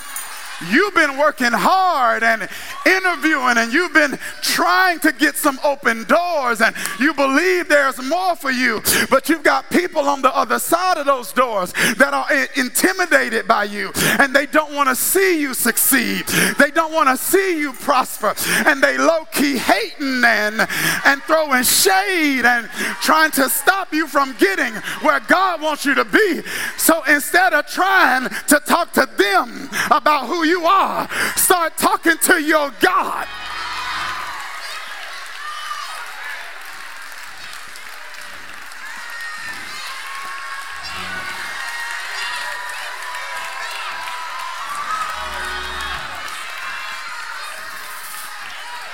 You've 0.72 0.96
been 0.96 1.17
working 1.17 1.51
hard 1.51 2.24
and 2.24 2.50
interviewing 2.88 3.58
and 3.58 3.74
you've 3.74 3.94
been 3.94 4.17
trying 4.41 5.00
to 5.00 5.12
get 5.12 5.36
some 5.36 5.60
open 5.63 6.06
doors 6.06 6.62
and 6.62 6.75
you 7.00 7.13
believe 7.13 7.67
there's 7.67 8.01
more 8.03 8.36
for 8.36 8.51
you, 8.51 8.82
but 9.10 9.27
you've 9.29 9.44
got 9.44 9.70
people 9.70 10.08
on 10.08 10.22
the 10.22 10.36
other 10.36 10.60
side 10.60 10.98
of 10.98 11.06
those 11.06 11.34
doors 11.34 11.74
that 11.98 12.13
are 12.13 12.27
intimidated 12.56 13.48
by 13.48 13.65
you 13.65 13.91
and 14.20 14.34
they 14.34 14.46
don't 14.46 14.74
want 14.74 14.88
to 14.88 14.96
see 14.96 15.41
you 15.41 15.53
succeed. 15.53 16.25
They 16.58 16.72
don't 16.72 16.94
want 16.94 17.10
to 17.10 17.17
see 17.17 17.60
you 17.60 17.74
prosper 17.74 18.34
and 18.65 18.82
they 18.82 18.98
low 18.98 19.25
key 19.32 19.58
hating 19.58 20.24
and, 20.24 20.67
and 21.06 21.22
throwing 21.24 21.63
shade 21.63 22.46
and 22.46 22.70
trying 23.01 23.32
to 23.32 23.50
stop 23.50 23.94
you 23.94 24.08
from 24.08 24.36
getting 24.39 24.74
where 25.01 25.20
God 25.22 25.62
wants 25.62 25.86
you 25.86 25.94
to 25.96 26.06
be. 26.06 26.41
So 26.77 27.03
instead 27.03 27.53
of 27.53 27.67
trying 27.67 28.29
to 28.29 28.60
talk 28.65 28.94
to 28.94 29.08
them 29.17 29.70
about 29.91 30.27
who 30.27 30.46
you 30.46 30.65
are, 30.65 31.10
start 31.36 31.77
talking 31.77 32.17
to 32.24 32.41
your 32.41 32.72
God. 32.79 33.27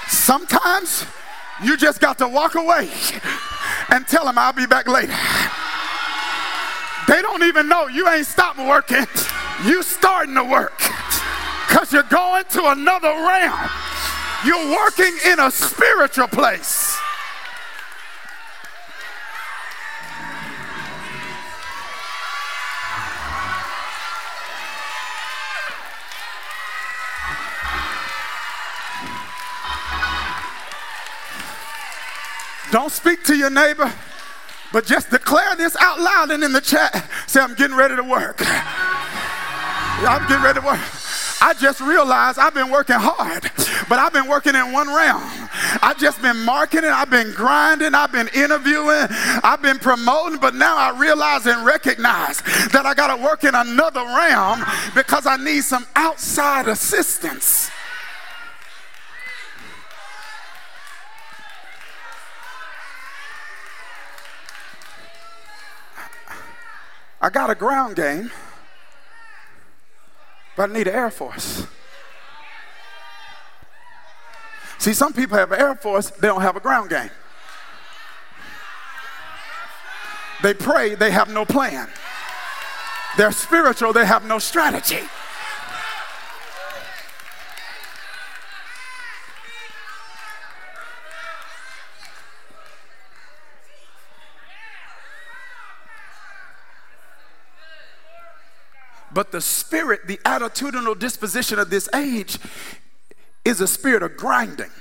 Sometimes 0.08 1.06
you 1.64 1.78
just 1.78 2.00
got 2.00 2.18
to 2.20 2.28
walk 2.28 2.56
away 2.56 2.90
and 3.90 4.08
tell 4.08 4.26
them 4.26 4.38
I'll 4.38 4.54
be 4.54 4.66
back 4.66 4.88
later. 4.88 5.14
They 7.08 7.22
don't 7.22 7.44
even 7.44 7.68
know 7.68 7.88
you 7.88 8.08
ain't 8.08 8.26
stopped 8.26 8.60
working. 8.60 9.06
You 9.66 9.84
starting 9.84 10.36
to 10.36 10.44
work 10.44 10.80
because 11.74 11.92
you're 11.92 12.04
going 12.04 12.44
to 12.52 12.70
another 12.70 13.08
realm. 13.08 13.70
You're 14.46 14.76
working 14.76 15.12
in 15.26 15.40
a 15.40 15.50
spiritual 15.50 16.28
place. 16.28 16.96
Don't 32.72 32.92
speak 32.92 33.24
to 33.24 33.36
your 33.36 33.50
neighbor, 33.50 33.92
but 34.72 34.86
just 34.86 35.10
declare 35.10 35.56
this 35.56 35.76
out 35.80 36.00
loud 36.00 36.30
and 36.30 36.44
in 36.44 36.54
the 36.54 36.62
chat. 36.62 37.10
Say, 37.26 37.40
I'm 37.40 37.56
getting 37.56 37.76
ready 37.76 37.96
to 37.96 38.04
work. 38.04 38.38
I'm 38.46 40.28
getting 40.28 40.44
ready 40.44 40.60
to 40.60 40.66
work. 40.68 41.03
I 41.46 41.54
just 41.54 41.82
realized 41.82 42.40
I've 42.40 42.54
been 42.54 42.70
working 42.70 42.96
hard, 42.98 43.44
but 43.90 44.00
I've 44.00 44.14
been 44.14 44.30
working 44.30 44.56
in 44.56 44.72
one 44.72 44.88
realm. 44.88 45.50
I've 45.82 45.98
just 45.98 46.22
been 46.22 46.40
marketing, 46.46 46.90
I've 46.90 47.10
been 47.10 47.34
grinding, 47.34 47.94
I've 47.94 48.14
been 48.14 48.30
interviewing, 48.30 49.08
I've 49.44 49.62
been 49.62 49.78
promoting, 49.78 50.40
but 50.40 50.56
now 50.56 50.78
I 50.78 50.98
realize 50.98 51.46
and 51.46 51.66
recognize 51.66 52.42
that 52.72 52.84
I 52.86 52.94
got 52.94 53.14
to 53.14 53.22
work 53.22 53.44
in 53.44 53.56
another 53.56 54.06
realm 54.06 54.64
because 54.96 55.28
I 55.28 55.36
need 55.36 55.66
some 55.66 55.86
outside 55.98 56.70
assistance. 56.70 57.70
I 67.22 67.30
got 67.30 67.50
a 67.50 67.56
ground 67.56 67.98
game, 67.98 68.32
but 70.56 70.70
I 70.70 70.74
need 70.74 70.88
an 70.88 70.96
Air 70.96 71.12
Force. 71.12 71.66
See, 74.78 74.94
some 74.94 75.14
people 75.14 75.38
have 75.38 75.52
an 75.52 75.60
Air 75.60 75.76
Force, 75.76 76.10
they 76.10 76.28
don't 76.28 76.42
have 76.42 76.56
a 76.56 76.60
ground 76.60 76.90
game. 76.90 77.10
They 80.42 80.54
pray, 80.54 80.96
they 80.96 81.12
have 81.12 81.30
no 81.30 81.46
plan. 81.46 81.88
They're 83.18 83.32
spiritual, 83.32 83.94
they 83.94 84.06
have 84.06 84.26
no 84.26 84.40
strategy. 84.40 85.00
But 99.14 99.32
the 99.32 99.42
spirit, 99.42 100.08
the 100.08 100.20
attitudinal 100.26 100.98
disposition 100.98 101.60
of 101.60 101.70
this 101.70 101.88
age 101.94 102.38
is 103.46 103.62
a 103.62 103.68
spirit 103.68 104.04
of 104.04 104.18
grinding. 104.18 104.72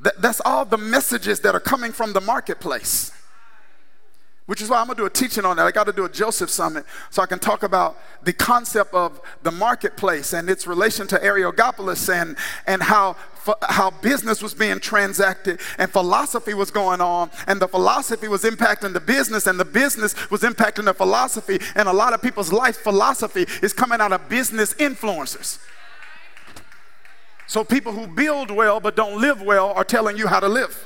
That, 0.00 0.20
that's 0.20 0.40
all 0.44 0.64
the 0.64 0.78
messages 0.78 1.40
that 1.40 1.54
are 1.54 1.60
coming 1.60 1.92
from 1.92 2.12
the 2.12 2.20
marketplace. 2.20 3.12
Which 4.46 4.60
is 4.60 4.68
why 4.68 4.80
I'm 4.80 4.86
gonna 4.86 4.96
do 4.96 5.06
a 5.06 5.10
teaching 5.10 5.44
on 5.44 5.56
that. 5.56 5.66
I 5.66 5.70
gotta 5.70 5.92
do 5.92 6.04
a 6.04 6.08
Joseph 6.08 6.50
Summit 6.50 6.84
so 7.10 7.22
I 7.22 7.26
can 7.26 7.38
talk 7.38 7.62
about 7.62 7.96
the 8.24 8.32
concept 8.32 8.92
of 8.92 9.20
the 9.42 9.52
marketplace 9.52 10.32
and 10.32 10.50
its 10.50 10.66
relation 10.66 11.06
to 11.08 11.24
Areopagus 11.24 12.08
and, 12.08 12.36
and 12.66 12.82
how, 12.82 13.16
how 13.62 13.90
business 13.90 14.42
was 14.42 14.52
being 14.52 14.80
transacted 14.80 15.60
and 15.78 15.90
philosophy 15.90 16.54
was 16.54 16.72
going 16.72 17.00
on, 17.00 17.30
and 17.46 17.60
the 17.60 17.68
philosophy 17.68 18.26
was 18.26 18.42
impacting 18.42 18.92
the 18.92 19.00
business, 19.00 19.46
and 19.46 19.60
the 19.60 19.64
business 19.64 20.30
was 20.30 20.42
impacting 20.42 20.86
the 20.86 20.94
philosophy. 20.94 21.60
And 21.76 21.88
a 21.88 21.92
lot 21.92 22.12
of 22.12 22.20
people's 22.20 22.52
life 22.52 22.78
philosophy 22.78 23.46
is 23.62 23.72
coming 23.72 24.00
out 24.00 24.12
of 24.12 24.28
business 24.28 24.74
influencers. 24.74 25.58
So 27.46 27.62
people 27.62 27.92
who 27.92 28.08
build 28.08 28.50
well 28.50 28.80
but 28.80 28.96
don't 28.96 29.20
live 29.20 29.40
well 29.40 29.72
are 29.72 29.84
telling 29.84 30.16
you 30.16 30.26
how 30.26 30.40
to 30.40 30.48
live. 30.48 30.84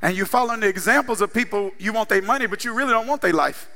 And 0.00 0.16
you're 0.16 0.26
following 0.26 0.60
the 0.60 0.68
examples 0.68 1.20
of 1.20 1.32
people 1.32 1.72
you 1.78 1.92
want 1.92 2.08
their 2.08 2.22
money, 2.22 2.46
but 2.46 2.64
you 2.64 2.72
really 2.72 2.90
don't 2.90 3.06
want 3.06 3.22
their 3.22 3.32
life. 3.32 3.68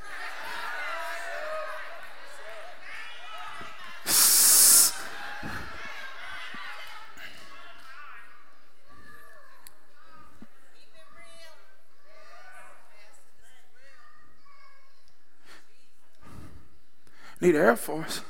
Need 17.41 17.57
Air 17.57 17.75
Force 17.75 18.21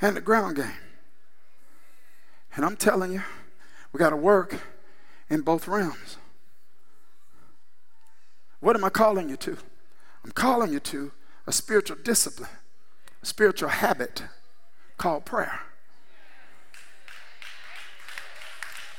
and 0.00 0.16
the 0.16 0.20
ground 0.20 0.56
game. 0.56 0.72
And 2.56 2.64
I'm 2.64 2.76
telling 2.76 3.12
you, 3.12 3.22
we 3.92 3.98
got 3.98 4.10
to 4.10 4.16
work 4.16 4.58
in 5.30 5.42
both 5.42 5.68
realms. 5.68 6.16
What 8.64 8.76
am 8.76 8.82
I 8.82 8.88
calling 8.88 9.28
you 9.28 9.36
to? 9.36 9.58
I'm 10.24 10.30
calling 10.30 10.72
you 10.72 10.80
to 10.80 11.12
a 11.46 11.52
spiritual 11.52 11.98
discipline, 12.02 12.48
a 13.22 13.26
spiritual 13.26 13.68
habit 13.68 14.22
called 14.96 15.26
prayer. 15.26 15.60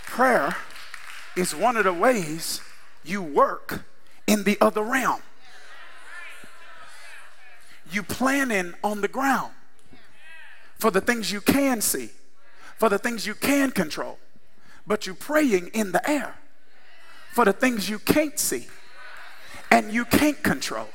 Prayer 0.05 0.55
is 1.35 1.55
one 1.55 1.77
of 1.77 1.85
the 1.85 1.93
ways 1.93 2.61
you 3.03 3.23
work 3.23 3.85
in 4.27 4.43
the 4.43 4.55
other 4.61 4.83
realm. 4.83 5.21
You 7.89 8.03
planning 8.03 8.75
on 8.83 9.01
the 9.01 9.07
ground 9.07 9.51
for 10.77 10.91
the 10.91 11.01
things 11.01 11.31
you 11.31 11.41
can 11.41 11.81
see, 11.81 12.11
for 12.77 12.87
the 12.87 12.99
things 12.99 13.25
you 13.25 13.33
can 13.33 13.71
control, 13.71 14.19
but 14.85 15.07
you 15.07 15.15
praying 15.15 15.71
in 15.73 15.91
the 15.91 16.07
air 16.07 16.35
for 17.33 17.45
the 17.45 17.53
things 17.53 17.89
you 17.89 17.97
can't 17.97 18.37
see 18.37 18.67
and 19.71 19.91
you 19.91 20.05
can't 20.05 20.41
control. 20.43 20.87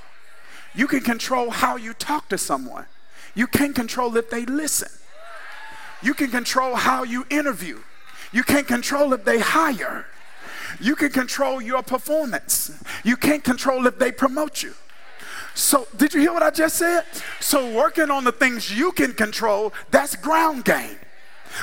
You 0.74 0.86
can 0.86 1.00
control 1.00 1.50
how 1.50 1.76
you 1.76 1.92
talk 1.92 2.28
to 2.28 2.38
someone. 2.38 2.86
You 3.34 3.46
can't 3.46 3.74
control 3.74 4.16
if 4.16 4.30
they 4.30 4.44
listen. 4.46 4.88
You 6.02 6.14
can 6.14 6.30
control 6.30 6.76
how 6.76 7.02
you 7.02 7.26
interview. 7.30 7.80
You 8.32 8.42
can't 8.42 8.66
control 8.66 9.12
if 9.12 9.24
they 9.24 9.40
hire. 9.40 10.06
You 10.80 10.94
can 10.94 11.10
control 11.10 11.60
your 11.60 11.82
performance. 11.82 12.70
You 13.04 13.16
can't 13.16 13.42
control 13.42 13.86
if 13.86 13.98
they 13.98 14.12
promote 14.12 14.62
you. 14.62 14.74
So, 15.54 15.88
did 15.96 16.14
you 16.14 16.20
hear 16.20 16.32
what 16.32 16.44
I 16.44 16.50
just 16.50 16.76
said? 16.76 17.04
So, 17.40 17.74
working 17.74 18.10
on 18.10 18.22
the 18.22 18.32
things 18.32 18.70
you 18.70 18.92
can 18.92 19.12
control, 19.12 19.72
that's 19.90 20.14
ground 20.14 20.64
game. 20.64 20.96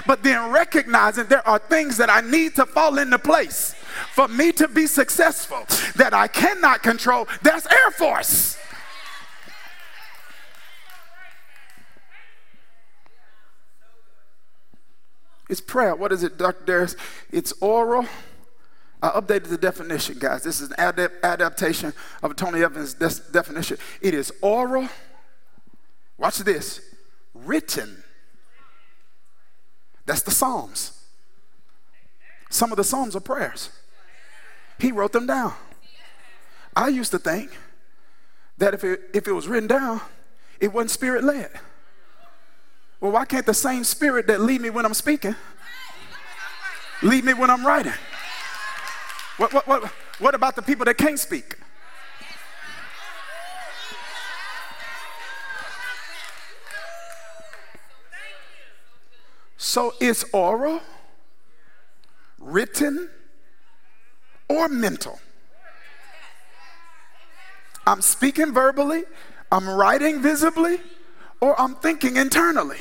But 0.06 0.24
then 0.24 0.52
recognizing 0.52 1.28
there 1.28 1.48
are 1.48 1.58
things 1.58 1.96
that 1.98 2.10
I 2.10 2.20
need 2.20 2.56
to 2.56 2.66
fall 2.66 2.98
into 2.98 3.18
place 3.18 3.76
for 4.14 4.28
me 4.28 4.52
to 4.54 4.68
be 4.68 4.88
successful 4.88 5.66
that 5.96 6.14
I 6.14 6.28
cannot 6.28 6.84
control, 6.84 7.28
that's 7.42 7.66
Air 7.72 7.92
Force. 7.92 8.58
It's 15.50 15.62
prayer. 15.62 15.96
What 15.96 16.12
is 16.12 16.24
it, 16.24 16.38
Dr. 16.38 16.66
Dharius? 16.66 16.96
It's 17.32 17.54
oral. 17.62 18.06
I 19.02 19.10
updated 19.10 19.50
the 19.50 19.58
definition, 19.58 20.18
guys. 20.20 20.44
This 20.44 20.60
is 20.60 20.72
an 20.72 20.76
adap- 20.78 21.22
adaptation 21.24 21.94
of 22.24 22.36
Tony 22.36 22.64
Evans' 22.64 22.94
de- 22.96 23.32
definition. 23.32 23.78
It 24.02 24.14
is 24.14 24.34
oral. 24.42 24.90
Watch 26.18 26.40
this. 26.40 26.82
Written. 27.34 28.04
That's 30.06 30.24
the 30.24 30.32
Psalms. 30.32 30.97
Some 32.50 32.72
of 32.72 32.78
the 32.78 32.84
Psalms 32.84 33.16
are 33.16 33.20
prayers. 33.20 33.70
He 34.80 34.92
wrote 34.92 35.12
them 35.12 35.28
down. 35.28 35.54
I 36.76 36.90
used 36.90 37.12
to 37.12 37.20
think 37.20 37.58
that 38.58 38.74
if 38.74 38.84
it, 38.84 39.02
if 39.14 39.28
it 39.28 39.32
was 39.32 39.48
written 39.48 39.68
down, 39.68 40.02
it 40.60 40.72
wasn't 40.74 40.92
spirit 40.92 41.24
led. 41.24 41.52
Well, 43.00 43.12
why 43.12 43.26
can't 43.26 43.46
the 43.46 43.54
same 43.54 43.84
spirit 43.84 44.28
that 44.28 44.42
lead 44.42 44.62
me 44.62 44.70
when 44.70 44.86
I'm 44.86 44.94
speaking 44.94 45.36
lead 47.02 47.24
me 47.24 47.34
when 47.34 47.50
I'm 47.50 47.66
writing? 47.66 47.94
What, 49.38 49.54
what, 49.54 49.68
what, 49.68 49.84
what 50.20 50.36
about 50.36 50.56
the 50.56 50.62
people 50.62 50.86
that 50.86 50.98
can't 50.98 51.20
speak? 51.20 51.58
So 59.58 59.94
it's 60.00 60.24
oral, 60.34 60.82
written, 62.40 63.10
or 64.50 64.68
mental. 64.68 65.20
I'm 67.86 68.02
speaking 68.02 68.54
verbally, 68.54 69.04
I'm 69.52 69.70
writing 69.70 70.22
visibly, 70.22 70.80
or 71.40 71.60
I'm 71.60 71.76
thinking 71.76 72.18
internally. 72.18 72.80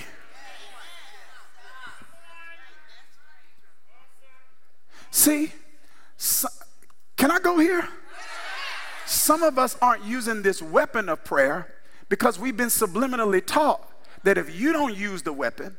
See, 5.11 5.53
so, 6.17 6.49
can 7.17 7.31
I 7.31 7.39
go 7.39 7.59
here? 7.59 7.89
Some 9.07 9.43
of 9.43 9.59
us 9.59 9.77
aren't 9.81 10.05
using 10.05 10.43
this 10.43 10.61
weapon 10.61 11.09
of 11.09 11.25
prayer 11.25 11.73
because 12.09 12.39
we've 12.39 12.57
been 12.57 12.69
subliminally 12.69 13.45
taught 13.45 13.89
that 14.25 14.37
if 14.37 14.59
you 14.59 14.73
don't 14.73 14.97
use 14.97 15.23
the 15.23 15.33
weapon 15.33 15.79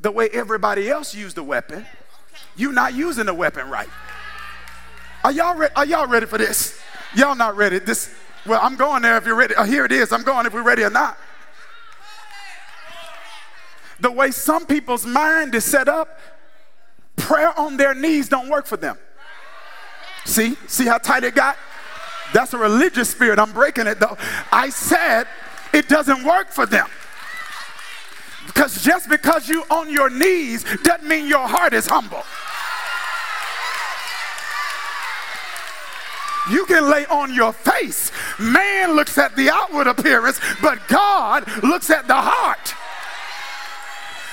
the 0.00 0.10
way 0.10 0.28
everybody 0.32 0.90
else 0.90 1.14
used 1.14 1.36
the 1.36 1.42
weapon, 1.42 1.86
you're 2.56 2.72
not 2.72 2.94
using 2.94 3.26
the 3.26 3.34
weapon 3.34 3.68
right. 3.68 3.88
Are 5.22 5.32
y'all, 5.32 5.56
re- 5.56 5.68
are 5.74 5.86
y'all 5.86 6.06
ready 6.06 6.26
for 6.26 6.38
this? 6.38 6.80
Y'all 7.14 7.34
not 7.34 7.56
ready. 7.56 7.78
This, 7.78 8.14
well, 8.46 8.60
I'm 8.62 8.76
going 8.76 9.02
there 9.02 9.16
if 9.16 9.24
you're 9.24 9.34
ready. 9.34 9.54
Oh, 9.56 9.64
here 9.64 9.84
it 9.84 9.92
is. 9.92 10.12
I'm 10.12 10.22
going 10.22 10.46
if 10.46 10.52
we're 10.52 10.62
ready 10.62 10.82
or 10.82 10.90
not. 10.90 11.18
The 14.00 14.10
way 14.10 14.30
some 14.30 14.66
people's 14.66 15.06
mind 15.06 15.54
is 15.54 15.64
set 15.64 15.88
up, 15.88 16.18
prayer 17.16 17.58
on 17.58 17.76
their 17.76 17.94
knees 17.94 18.28
don't 18.28 18.48
work 18.48 18.66
for 18.66 18.76
them. 18.76 18.98
See? 20.24 20.56
See 20.66 20.86
how 20.86 20.98
tight 20.98 21.24
it 21.24 21.34
got? 21.34 21.56
That's 22.32 22.52
a 22.52 22.58
religious 22.58 23.08
spirit. 23.08 23.38
I'm 23.38 23.52
breaking 23.52 23.86
it 23.86 24.00
though. 24.00 24.18
I 24.50 24.70
said 24.70 25.26
it 25.72 25.88
doesn't 25.88 26.24
work 26.24 26.50
for 26.50 26.66
them. 26.66 26.88
Because 28.46 28.82
just 28.82 29.08
because 29.08 29.48
you 29.48 29.64
on 29.70 29.90
your 29.90 30.10
knees 30.10 30.64
doesn't 30.82 31.08
mean 31.08 31.26
your 31.26 31.46
heart 31.46 31.72
is 31.72 31.86
humble. 31.86 32.22
You 36.50 36.66
can 36.66 36.90
lay 36.90 37.06
on 37.06 37.32
your 37.32 37.52
face. 37.52 38.12
Man 38.38 38.94
looks 38.94 39.16
at 39.16 39.34
the 39.34 39.48
outward 39.48 39.86
appearance, 39.86 40.38
but 40.60 40.78
God 40.88 41.46
looks 41.62 41.88
at 41.88 42.06
the 42.06 42.14
heart. 42.14 42.74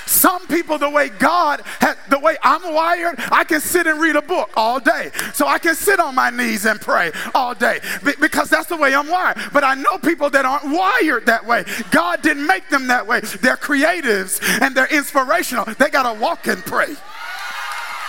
Some 0.06 0.46
people, 0.46 0.78
the 0.78 0.90
way 0.90 1.08
God, 1.08 1.62
has, 1.80 1.96
the 2.08 2.18
way 2.18 2.36
I'm 2.42 2.74
wired, 2.74 3.16
I 3.30 3.44
can 3.44 3.60
sit 3.60 3.86
and 3.86 4.00
read 4.00 4.16
a 4.16 4.22
book 4.22 4.50
all 4.56 4.80
day. 4.80 5.10
So 5.32 5.46
I 5.46 5.58
can 5.58 5.74
sit 5.74 6.00
on 6.00 6.14
my 6.14 6.30
knees 6.30 6.66
and 6.66 6.80
pray 6.80 7.12
all 7.34 7.54
day 7.54 7.80
because 8.20 8.50
that's 8.50 8.68
the 8.68 8.76
way 8.76 8.94
I'm 8.94 9.08
wired. 9.08 9.38
But 9.52 9.64
I 9.64 9.74
know 9.74 9.98
people 9.98 10.30
that 10.30 10.44
aren't 10.44 10.64
wired 10.64 11.26
that 11.26 11.46
way. 11.46 11.64
God 11.90 12.22
didn't 12.22 12.46
make 12.46 12.68
them 12.68 12.86
that 12.88 13.06
way. 13.06 13.20
They're 13.20 13.56
creatives 13.56 14.40
and 14.60 14.74
they're 14.74 14.92
inspirational. 14.94 15.64
They 15.64 15.90
got 15.90 16.12
to 16.12 16.20
walk 16.20 16.46
and 16.46 16.64
pray. 16.64 16.94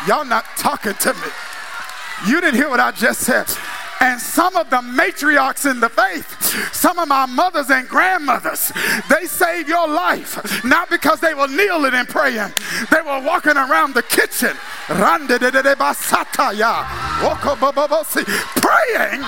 Y'all 0.08 0.26
not 0.26 0.46
talking 0.58 0.94
to 0.96 1.14
me. 1.14 1.28
You 2.28 2.42
didn't 2.42 2.56
hear 2.56 2.70
what 2.70 2.80
I 2.80 2.92
just 2.92 3.22
said 3.22 3.48
and 4.04 4.20
some 4.20 4.58
of 4.58 4.70
the 4.70 4.82
matriarchs 4.82 5.70
in 5.70 5.80
the 5.80 5.88
faith, 5.88 6.28
some 6.76 7.00
of 7.00 7.08
my 7.08 7.26
mothers 7.26 7.70
and 7.70 7.88
grandmothers, 7.88 8.72
they 9.10 9.26
saved 9.26 9.70
your 9.70 9.88
life 9.88 10.64
not 10.66 10.90
because 10.90 11.22
they 11.22 11.34
were 11.34 11.48
kneeling 11.48 11.94
and 11.94 12.08
praying, 12.10 12.52
they 12.92 13.02
were 13.02 13.22
walking 13.22 13.56
around 13.56 13.94
the 13.94 14.04
kitchen, 14.04 14.56
praying 18.60 19.24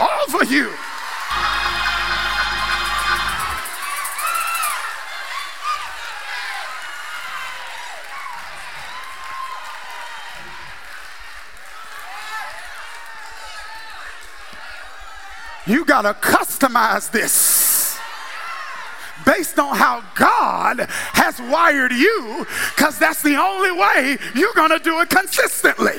over 0.00 0.44
you. 0.44 0.72
You 15.66 15.84
got 15.84 16.02
to 16.02 16.12
customize 16.14 17.10
this 17.10 17.98
based 19.24 19.58
on 19.58 19.76
how 19.76 20.02
God 20.14 20.86
has 20.88 21.40
wired 21.40 21.92
you, 21.92 22.46
because 22.74 22.98
that's 22.98 23.22
the 23.22 23.36
only 23.36 23.72
way 23.72 24.18
you're 24.34 24.52
going 24.54 24.70
to 24.70 24.78
do 24.78 25.00
it 25.00 25.08
consistently. 25.08 25.98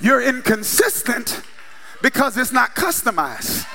You're 0.00 0.22
inconsistent 0.22 1.40
because 2.02 2.36
it's 2.36 2.52
not 2.52 2.74
customized. 2.74 3.66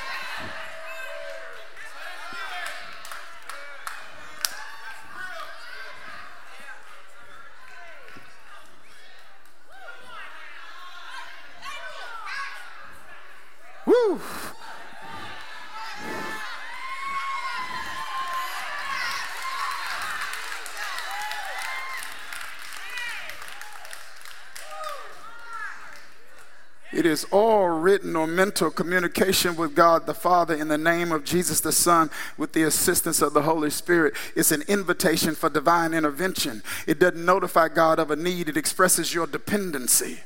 Is 27.10 27.26
all 27.32 27.68
written 27.68 28.16
or 28.16 28.28
mental 28.28 28.70
communication 28.70 29.56
with 29.56 29.76
God 29.76 30.06
the 30.06 30.14
Father 30.14 30.56
in 30.56 30.70
the 30.70 30.78
name 30.78 31.12
of 31.12 31.26
Jesus 31.26 31.60
the 31.60 31.72
Son 31.72 32.10
with 32.38 32.54
the 32.54 32.64
assistance 32.64 33.22
of 33.22 33.34
the 33.34 33.42
Holy 33.42 33.70
Spirit. 33.70 34.14
It's 34.36 34.52
an 34.52 34.64
invitation 34.68 35.36
for 35.36 35.50
divine 35.50 35.94
intervention. 35.94 36.64
It 36.88 37.00
doesn't 37.00 37.26
notify 37.26 37.70
God 37.70 38.00
of 38.00 38.12
a 38.12 38.16
need, 38.16 38.48
it 38.48 38.58
expresses 38.58 39.14
your 39.14 39.28
dependency. 39.28 40.22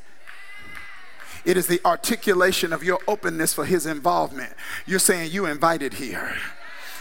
It 1.46 1.58
is 1.58 1.67
the 1.67 1.82
articulation 1.84 2.72
of 2.72 2.84
your 2.84 3.00
openness 3.08 3.54
for 3.54 3.65
his 3.65 3.86
involvement. 3.86 4.54
You're 4.86 5.00
saying 5.00 5.32
you 5.32 5.46
invited 5.46 5.96
here. 5.96 6.36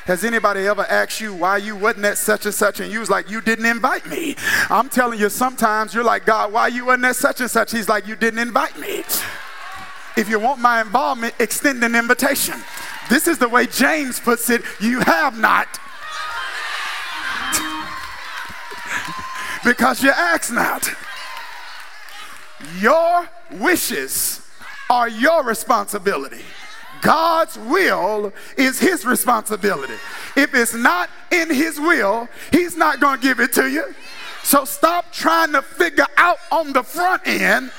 Has 0.07 0.25
anybody 0.25 0.67
ever 0.67 0.83
asked 0.83 1.21
you 1.21 1.33
why 1.33 1.59
you 1.59 1.77
wasn't 1.77 2.07
at 2.07 2.19
such 2.19 2.45
and 2.45 2.55
such 2.55 2.81
and 2.81 2.93
you 2.93 2.99
was 2.99 3.09
like, 3.09 3.31
you 3.31 3.41
didn't 3.41 3.67
invite 3.67 4.05
me? 4.07 4.35
I'm 4.69 4.89
telling 4.89 5.21
you, 5.21 5.29
sometimes 5.29 5.95
you're 5.95 6.03
like, 6.03 6.27
God, 6.27 6.53
why 6.53 6.67
you 6.69 6.87
wasn't 6.87 7.05
at 7.05 7.17
such 7.17 7.41
and 7.41 7.49
such? 7.49 7.71
He's 7.71 7.89
like, 7.89 8.09
you 8.09 8.17
didn't 8.17 8.41
invite 8.41 8.77
me. 8.81 9.05
If 10.17 10.29
you 10.29 10.39
want 10.39 10.61
my 10.61 10.81
involvement, 10.81 11.35
extend 11.39 11.83
an 11.85 11.95
invitation. 11.95 12.55
This 13.09 13.27
is 13.27 13.39
the 13.39 13.49
way 13.49 13.67
James 13.67 14.21
puts 14.21 14.51
it 14.51 14.63
you 14.81 15.01
have 15.01 15.39
not. 15.39 15.69
because 19.65 20.03
you 20.03 20.11
ask 20.11 20.53
not. 20.53 20.89
Your 22.79 23.29
wishes 23.53 24.47
are 24.91 25.09
your 25.09 25.43
responsibility. 25.43 26.43
God's 27.01 27.59
will 27.59 28.33
is 28.57 28.79
his 28.79 29.05
responsibility. 29.05 29.97
If 30.37 30.55
it's 30.55 30.75
not 30.75 31.11
in 31.33 31.51
his 31.51 31.81
will, 31.81 32.29
he's 32.53 32.77
not 32.77 33.01
going 33.01 33.21
to 33.21 33.23
give 33.23 33.41
it 33.41 33.53
to 33.55 33.69
you. 33.69 33.95
So 34.45 34.65
stop 34.65 35.13
trying 35.13 35.53
to 35.53 35.63
figure 35.63 36.07
out 36.17 36.39
on 36.51 36.73
the 36.73 36.83
front 36.83 37.27
end 37.27 37.73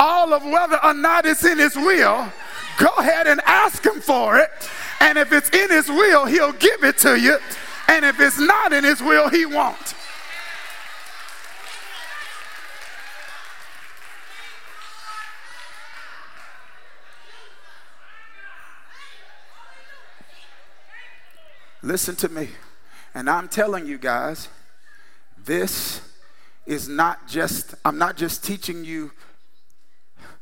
all 0.00 0.32
of 0.32 0.42
whether 0.42 0.82
or 0.82 0.94
not 0.94 1.26
it's 1.26 1.44
in 1.44 1.58
his 1.58 1.76
will. 1.76 2.32
Go 2.78 2.88
ahead 2.98 3.26
and 3.26 3.40
ask 3.44 3.84
him 3.84 4.00
for 4.00 4.38
it. 4.38 4.50
And 4.98 5.18
if 5.18 5.30
it's 5.30 5.50
in 5.50 5.70
his 5.70 5.88
will, 5.88 6.24
he'll 6.24 6.52
give 6.52 6.82
it 6.82 6.96
to 6.98 7.20
you. 7.20 7.38
And 7.86 8.04
if 8.04 8.18
it's 8.18 8.38
not 8.38 8.72
in 8.72 8.82
his 8.82 9.02
will, 9.02 9.28
he 9.28 9.44
won't. 9.44 9.94
Listen 21.82 22.16
to 22.16 22.28
me. 22.28 22.48
And 23.14 23.28
I'm 23.28 23.48
telling 23.48 23.86
you 23.86 23.98
guys, 23.98 24.48
this 25.44 26.00
is 26.64 26.88
not 26.88 27.26
just, 27.26 27.74
I'm 27.84 27.98
not 27.98 28.16
just 28.16 28.44
teaching 28.44 28.84
you 28.84 29.10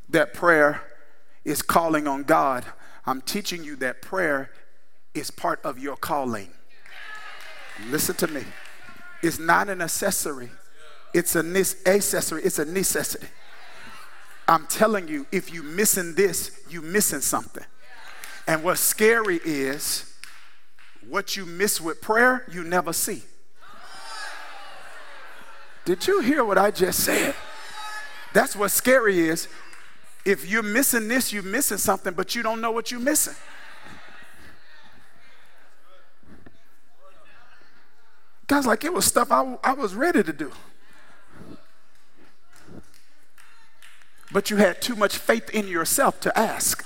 that 0.09 0.33
prayer 0.33 0.81
is 1.45 1.61
calling 1.61 2.07
on 2.07 2.23
God. 2.23 2.65
I'm 3.05 3.21
teaching 3.21 3.63
you 3.63 3.75
that 3.77 4.01
prayer 4.01 4.51
is 5.13 5.31
part 5.31 5.61
of 5.63 5.79
your 5.79 5.95
calling. 5.95 6.49
Listen 7.87 8.15
to 8.15 8.27
me. 8.27 8.43
It's 9.21 9.39
not 9.39 9.69
an 9.69 9.81
accessory. 9.81 10.49
It's 11.13 11.35
a 11.35 11.39
accessory. 11.87 12.43
It's 12.43 12.59
a 12.59 12.65
necessity. 12.65 13.27
I'm 14.47 14.65
telling 14.67 15.07
you, 15.07 15.27
if 15.31 15.53
you 15.53 15.63
missing 15.63 16.15
this, 16.15 16.59
you 16.69 16.81
missing 16.81 17.21
something. 17.21 17.65
And 18.47 18.63
what's 18.63 18.79
scary 18.79 19.39
is 19.45 20.11
what 21.07 21.37
you 21.37 21.45
miss 21.45 21.79
with 21.79 22.01
prayer, 22.01 22.45
you 22.51 22.63
never 22.63 22.93
see. 22.93 23.23
Did 25.85 26.05
you 26.07 26.21
hear 26.21 26.43
what 26.43 26.57
I 26.57 26.71
just 26.71 27.03
said? 27.03 27.35
That's 28.33 28.55
what 28.55 28.69
scary 28.69 29.19
is. 29.19 29.47
If 30.25 30.49
you're 30.49 30.63
missing 30.63 31.07
this, 31.07 31.31
you're 31.31 31.43
missing 31.43 31.77
something, 31.77 32.13
but 32.13 32.35
you 32.35 32.43
don't 32.43 32.61
know 32.61 32.71
what 32.71 32.91
you're 32.91 32.99
missing. 32.99 33.35
God's 38.47 38.65
like, 38.65 38.83
it 38.83 38.93
was 38.93 39.05
stuff 39.05 39.31
I, 39.31 39.57
I 39.63 39.73
was 39.73 39.93
ready 39.93 40.23
to 40.23 40.33
do. 40.33 40.51
But 44.31 44.49
you 44.49 44.57
had 44.57 44.81
too 44.81 44.95
much 44.95 45.17
faith 45.17 45.49
in 45.51 45.67
yourself 45.67 46.19
to 46.21 46.37
ask. 46.37 46.85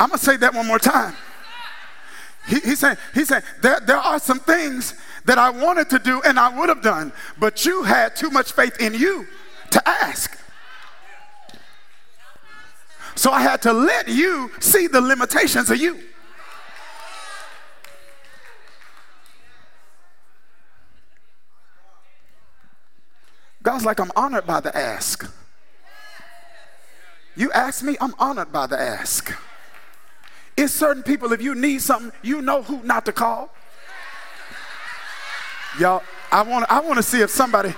I'm 0.00 0.08
going 0.08 0.18
to 0.18 0.24
say 0.24 0.36
that 0.38 0.52
one 0.52 0.66
more 0.66 0.78
time. 0.78 1.14
He, 2.48 2.58
he's 2.58 2.80
saying, 2.80 2.96
he's 3.14 3.28
saying 3.28 3.44
there, 3.60 3.78
there 3.80 3.98
are 3.98 4.18
some 4.18 4.40
things 4.40 4.94
that 5.24 5.38
I 5.38 5.50
wanted 5.50 5.90
to 5.90 5.98
do 5.98 6.20
and 6.22 6.38
I 6.38 6.56
would 6.58 6.68
have 6.68 6.82
done, 6.82 7.12
but 7.38 7.64
you 7.64 7.82
had 7.82 8.16
too 8.16 8.30
much 8.30 8.52
faith 8.52 8.80
in 8.80 8.94
you 8.94 9.26
to 9.70 9.88
ask. 9.88 10.38
So 13.14 13.30
I 13.30 13.42
had 13.42 13.62
to 13.62 13.72
let 13.72 14.08
you 14.08 14.50
see 14.58 14.86
the 14.86 15.00
limitations 15.00 15.70
of 15.70 15.78
you. 15.78 16.00
God's 23.62 23.84
like, 23.84 24.00
I'm 24.00 24.10
honored 24.16 24.46
by 24.46 24.60
the 24.60 24.76
ask. 24.76 25.30
You 27.36 27.52
ask 27.52 27.82
me, 27.82 27.96
I'm 28.00 28.14
honored 28.18 28.52
by 28.52 28.66
the 28.66 28.78
ask. 28.78 29.32
it's 30.56 30.72
certain 30.72 31.02
people, 31.02 31.32
if 31.32 31.40
you 31.40 31.54
need 31.54 31.80
something, 31.80 32.12
you 32.22 32.42
know 32.42 32.62
who 32.62 32.82
not 32.82 33.06
to 33.06 33.12
call. 33.12 33.54
Y'all, 35.78 36.02
I 36.30 36.42
want 36.42 36.66
I 36.70 36.80
want 36.80 36.96
to 36.96 37.02
see 37.02 37.20
if 37.20 37.30
somebody, 37.30 37.74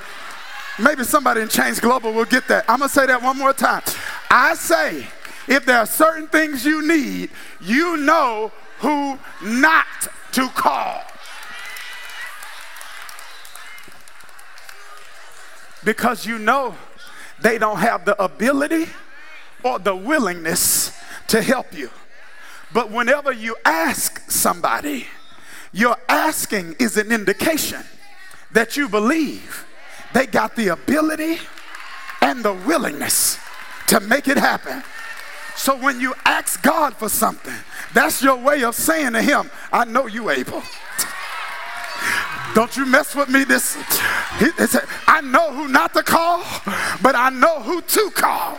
maybe 0.78 1.04
somebody 1.04 1.42
in 1.42 1.48
Change 1.48 1.80
Global 1.80 2.12
will 2.12 2.24
get 2.24 2.48
that. 2.48 2.64
I'm 2.68 2.80
gonna 2.80 2.88
say 2.88 3.06
that 3.06 3.22
one 3.22 3.38
more 3.38 3.52
time. 3.52 3.82
I 4.30 4.54
say, 4.54 5.06
if 5.46 5.64
there 5.64 5.78
are 5.78 5.86
certain 5.86 6.26
things 6.26 6.64
you 6.64 6.86
need, 6.86 7.30
you 7.60 7.96
know 7.98 8.50
who 8.78 9.18
not 9.42 9.86
to 10.32 10.48
call. 10.48 11.02
Because 15.84 16.26
you 16.26 16.38
know 16.38 16.74
they 17.40 17.58
don't 17.58 17.78
have 17.78 18.04
the 18.04 18.20
ability 18.22 18.86
or 19.62 19.78
the 19.78 19.94
willingness 19.94 20.98
to 21.28 21.42
help 21.42 21.72
you. 21.72 21.90
But 22.72 22.90
whenever 22.90 23.30
you 23.32 23.56
ask 23.64 24.28
somebody, 24.30 25.06
your 25.74 25.96
asking 26.08 26.76
is 26.78 26.96
an 26.96 27.10
indication 27.10 27.82
that 28.52 28.76
you 28.76 28.88
believe 28.88 29.66
they 30.14 30.24
got 30.26 30.54
the 30.54 30.68
ability 30.68 31.38
and 32.22 32.44
the 32.44 32.52
willingness 32.52 33.38
to 33.88 33.98
make 34.00 34.28
it 34.28 34.38
happen. 34.38 34.82
So 35.56 35.76
when 35.76 36.00
you 36.00 36.14
ask 36.24 36.62
God 36.62 36.94
for 36.94 37.08
something, 37.08 37.54
that's 37.92 38.22
your 38.22 38.36
way 38.36 38.62
of 38.62 38.74
saying 38.74 39.12
to 39.12 39.22
Him, 39.22 39.50
I 39.72 39.84
know 39.84 40.06
you 40.06 40.30
able. 40.30 40.62
Don't 42.54 42.76
you 42.76 42.86
mess 42.86 43.16
with 43.16 43.28
me 43.28 43.42
this. 43.42 43.74
He, 44.38 44.46
he 44.56 44.66
said, 44.66 44.84
I 45.08 45.20
know 45.20 45.52
who 45.52 45.66
not 45.66 45.92
to 45.94 46.04
call, 46.04 46.44
but 47.02 47.16
I 47.16 47.30
know 47.30 47.60
who 47.60 47.82
to 47.82 48.10
call. 48.14 48.58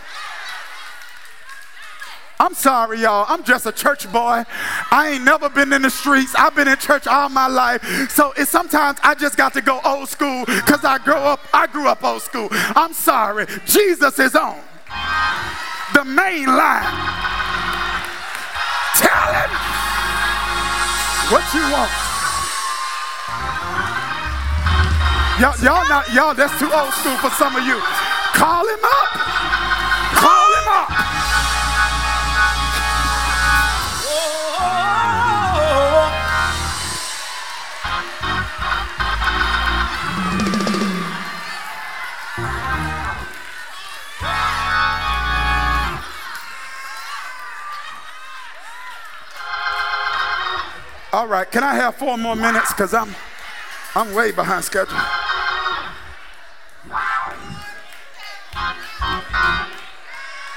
I'm 2.38 2.54
sorry, 2.54 3.00
y'all. 3.00 3.24
I'm 3.28 3.44
just 3.44 3.64
a 3.66 3.72
church 3.72 4.10
boy. 4.12 4.44
I 4.90 5.10
ain't 5.14 5.24
never 5.24 5.48
been 5.48 5.72
in 5.72 5.82
the 5.82 5.90
streets. 5.90 6.34
I've 6.36 6.54
been 6.54 6.68
in 6.68 6.76
church 6.76 7.06
all 7.06 7.28
my 7.28 7.46
life. 7.46 7.82
So 8.10 8.32
it's 8.36 8.50
sometimes 8.50 8.98
I 9.02 9.14
just 9.14 9.36
got 9.36 9.54
to 9.54 9.62
go 9.62 9.80
old 9.84 10.08
school 10.08 10.44
because 10.44 10.84
I 10.84 10.98
grew 10.98 11.14
up, 11.14 11.40
I 11.54 11.66
grew 11.66 11.88
up 11.88 12.04
old 12.04 12.22
school. 12.22 12.48
I'm 12.50 12.92
sorry. 12.92 13.46
Jesus 13.64 14.18
is 14.18 14.36
on. 14.36 14.60
The 15.94 16.04
main 16.04 16.46
line. 16.46 16.84
Tell 18.96 19.32
him 19.32 19.50
what 21.32 21.44
you 21.54 21.62
want. 21.72 21.92
Y'all, 25.40 25.56
y'all 25.62 25.88
not, 25.88 26.12
y'all, 26.14 26.34
that's 26.34 26.58
too 26.58 26.70
old 26.72 26.92
school 26.94 27.16
for 27.16 27.30
some 27.30 27.56
of 27.56 27.66
you. 27.66 27.78
Call 28.32 28.66
him 28.66 28.80
up. 28.82 29.35
All 51.16 51.26
right, 51.26 51.50
can 51.50 51.64
I 51.64 51.74
have 51.76 51.94
four 51.94 52.18
more 52.18 52.36
minutes? 52.36 52.74
Because 52.74 52.92
I'm, 52.92 53.08
I'm 53.94 54.12
way 54.12 54.32
behind 54.32 54.62
schedule. 54.66 54.98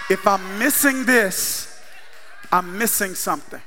If 0.09 0.27
I'm 0.27 0.59
missing 0.59 1.05
this, 1.05 1.81
I'm 2.51 2.77
missing 2.77 3.15
something. 3.15 3.61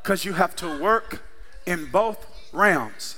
Because 0.00 0.24
you 0.24 0.34
have 0.34 0.54
to 0.56 0.78
work 0.80 1.24
in 1.66 1.86
both 1.86 2.24
realms. 2.52 3.16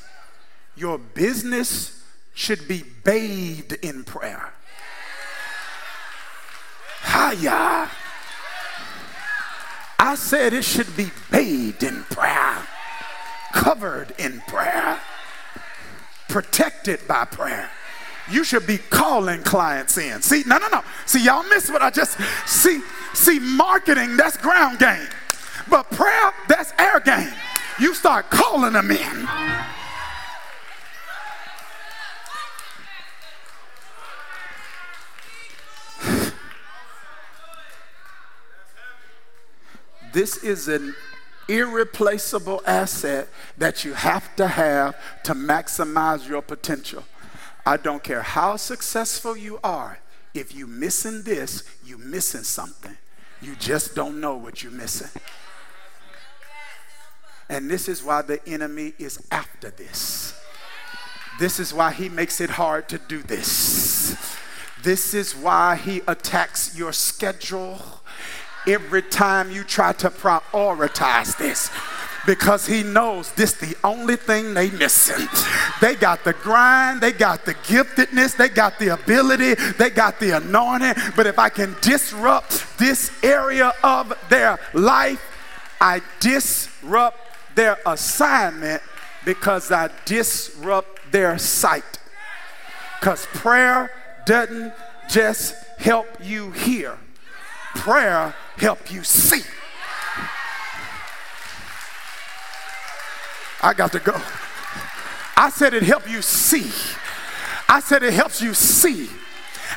Your 0.77 0.97
business 0.97 2.03
should 2.33 2.67
be 2.67 2.83
bathed 3.05 3.75
in 3.85 4.05
prayer. 4.05 4.55
Hiya. 7.05 7.91
I 9.99 10.15
said 10.15 10.53
it 10.53 10.65
should 10.65 10.97
be 10.97 11.11
bathed 11.31 11.83
in 11.83 12.05
prayer, 12.05 12.57
covered 13.53 14.15
in 14.19 14.41
prayer, 14.43 15.01
protected 16.29 17.01
by 17.09 17.25
prayer. 17.25 17.71
You 18.31 18.45
should 18.45 18.67
be 18.67 18.79
calling 18.79 19.43
clients 19.43 19.97
in. 19.99 20.23
See, 20.23 20.45
no, 20.47 20.59
no, 20.59 20.69
no. 20.69 20.83
See, 21.07 21.25
y'all 21.25 21.43
miss 21.45 21.71
what 21.71 21.83
I 21.83 21.91
just 21.91 22.19
see. 22.47 22.81
See, 23.15 23.39
marketing, 23.39 24.17
that's 24.17 24.37
ground 24.37 24.79
game. 24.79 25.09
But 25.69 25.91
prayer, 25.91 26.33
that's 26.47 26.73
air 26.79 27.01
game. 27.01 27.33
You 27.81 27.95
start 27.95 28.31
calling 28.31 28.75
them 28.75 28.91
in. 28.91 29.29
This 40.19 40.39
is 40.39 40.67
an 40.67 40.97
irreplaceable 41.47 42.61
asset 42.67 43.29
that 43.57 43.85
you 43.85 43.93
have 43.93 44.35
to 44.35 44.49
have 44.49 44.97
to 45.23 45.33
maximize 45.33 46.29
your 46.29 46.43
potential. 46.43 47.05
I 47.65 47.77
don't 47.77 48.03
care 48.03 48.23
how 48.23 48.57
successful 48.57 49.37
you 49.37 49.61
are, 49.63 50.01
if 50.35 50.53
you 50.53 50.67
missing 50.67 51.23
this, 51.23 51.63
you 51.85 51.99
missing 51.99 52.43
something. 52.43 52.97
You 53.41 53.55
just 53.55 53.95
don't 53.95 54.21
know 54.21 54.35
what 54.35 54.61
you're 54.61 54.73
missing. 54.73 55.21
And 57.49 57.71
this 57.71 57.89
is 57.89 58.03
why 58.03 58.23
the 58.23 58.45
enemy 58.45 58.95
is 58.99 59.25
after 59.31 59.71
this. 59.71 60.35
This 61.39 61.61
is 61.61 61.73
why 61.73 61.93
he 61.93 62.09
makes 62.09 62.41
it 62.41 62.51
hard 62.51 62.89
to 62.89 62.99
do 62.99 63.23
this. 63.23 64.37
This 64.83 65.15
is 65.15 65.37
why 65.37 65.77
he 65.77 66.03
attacks 66.09 66.77
your 66.77 66.93
schedule 66.93 68.01
every 68.69 69.03
time 69.03 69.51
you 69.51 69.65
try 69.65 69.93
to 69.95 70.11
prioritize 70.11 71.37
this 71.39 71.71
because 72.29 72.67
he 72.67 72.83
knows 72.83 73.33
this 73.33 73.55
the 73.55 73.75
only 73.83 74.15
thing 74.15 74.53
they 74.53 74.71
missing. 74.71 75.27
They 75.81 75.95
got 75.95 76.25
the 76.25 76.35
grind, 76.35 77.01
they 77.01 77.13
got 77.13 77.47
the 77.47 77.55
giftedness, 77.55 78.37
they 78.37 78.51
got 78.51 78.79
the 78.79 78.89
ability, 78.89 79.55
they 79.55 79.89
got 79.89 80.21
the 80.21 80.37
anointing. 80.37 80.95
But 81.17 81.27
if 81.27 81.39
I 81.39 81.49
can 81.49 81.75
disrupt 81.81 82.79
this 82.79 83.11
area 83.23 83.73
of 83.83 84.13
their 84.29 84.59
life, 84.75 85.23
I 85.81 86.03
disrupt 86.21 87.19
their 87.55 87.79
assignment 87.87 88.83
because 89.25 89.73
I 89.73 89.89
disrupt 90.05 91.11
their 91.11 91.39
sight. 91.39 91.99
Because 93.01 93.25
prayer 93.27 93.91
doesn't 94.27 94.75
just 95.09 95.55
help 95.79 96.07
you 96.23 96.51
hear, 96.51 96.99
prayer 97.75 98.35
help 98.59 98.93
you 98.93 99.05
see. 99.05 99.43
I 103.63 103.75
got 103.75 103.93
to 103.93 103.99
go. 103.99 104.21
I 105.37 105.51
said 105.51 105.75
it 105.75 105.83
help 105.83 106.09
you 106.09 106.23
see. 106.23 106.71
I 107.69 107.81
said 107.81 108.03
it 108.03 108.13
helps 108.15 108.41
you 108.41 108.55
see. 108.55 109.09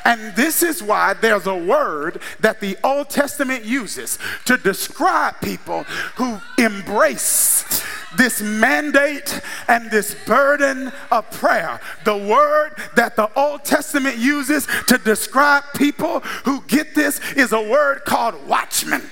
And 0.06 0.36
this 0.36 0.64
is 0.64 0.82
why 0.82 1.14
there's 1.14 1.48
a 1.48 1.56
word 1.56 2.22
that 2.40 2.60
the 2.60 2.78
Old 2.84 3.10
Testament 3.10 3.66
uses 3.66 4.18
to 4.46 4.58
describe 4.58 5.40
people 5.42 5.84
who 6.16 6.40
embrace 6.58 7.84
this 8.18 8.42
mandate 8.42 9.42
and 9.68 9.92
this 9.92 10.16
burden 10.26 10.92
of 11.12 11.30
prayer. 11.32 11.80
The 12.06 12.18
word 12.18 12.72
that 12.96 13.16
the 13.16 13.30
Old 13.38 13.51
Testament 13.64 14.18
uses 14.18 14.68
to 14.88 14.98
describe 14.98 15.64
people 15.76 16.22
who 16.46 16.62
get 16.68 16.96
this 16.96 17.20
is 17.34 17.52
a 17.52 17.62
word 17.62 18.04
called 18.06 18.48
watchman. 18.48 19.04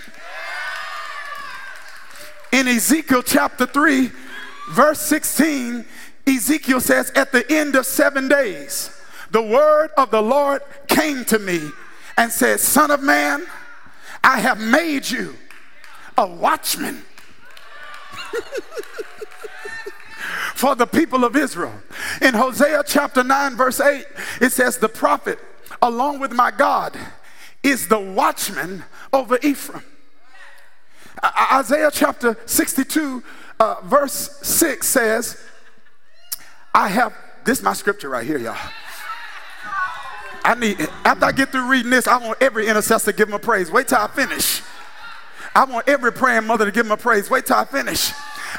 In 2.52 2.68
Ezekiel 2.68 3.24
chapter 3.24 3.66
3, 3.66 4.12
verse 4.72 5.00
16, 5.02 5.86
Ezekiel 6.28 6.82
says, 6.82 7.12
At 7.12 7.32
the 7.32 7.50
end 7.52 7.76
of 7.76 7.86
seven 7.86 8.28
days, 8.28 8.90
the 9.32 9.42
word 9.42 9.92
of 9.98 10.12
the 10.12 10.22
Lord 10.22 10.62
came 10.88 11.26
to 11.26 11.40
me 11.40 11.70
and 12.18 12.32
said, 12.32 12.60
Son 12.60 12.92
of 12.92 13.04
man, 13.04 13.46
I 14.24 14.40
have 14.40 14.60
made 14.60 15.10
you 15.10 15.36
a 16.18 16.28
watchman 16.28 17.04
for 20.60 20.76
the 20.76 20.86
people 20.86 21.24
of 21.24 21.38
Israel. 21.38 21.74
In 22.22 22.34
Hosea 22.34 22.84
chapter 22.86 23.24
9, 23.24 23.56
verse 23.56 23.80
8, 23.80 24.06
it 24.42 24.52
says, 24.52 24.78
The 24.78 24.90
prophet, 24.90 25.40
along 25.82 26.20
with 26.20 26.34
my 26.34 26.52
God, 26.52 26.98
is 27.64 27.88
the 27.88 28.00
watchman 28.00 28.84
over 29.14 29.40
Ephraim. 29.42 29.86
Isaiah 31.54 31.90
chapter 31.94 32.38
62, 32.46 33.24
uh, 33.60 33.76
verse 33.86 34.38
6 34.42 34.86
says, 34.86 35.42
I 36.76 36.90
have, 36.90 37.14
this 37.46 37.60
is 37.60 37.64
my 37.64 37.74
scripture 37.74 38.10
right 38.10 38.28
here, 38.28 38.38
y'all. 38.38 38.58
I 40.44 40.56
need, 40.56 40.80
after 41.06 41.26
I 41.26 41.32
get 41.32 41.54
through 41.54 41.70
reading 41.70 41.92
this, 41.92 42.06
I 42.06 42.18
want 42.18 42.42
every 42.42 42.68
intercessor 42.68 43.12
to 43.12 43.18
give 43.18 43.30
him 43.30 43.36
a 43.36 43.40
praise. 43.40 43.72
Wait 43.72 43.88
till 43.88 44.00
I 44.00 44.08
finish. 44.08 44.62
I 45.56 45.64
want 45.64 45.88
every 45.88 46.12
praying 46.12 46.46
mother 46.46 46.66
to 46.66 46.72
give 46.72 46.86
him 46.86 46.92
a 46.92 46.98
praise. 46.98 47.30
Wait 47.30 47.46
till 47.46 47.58
I 47.58 47.66
finish. 47.66 48.12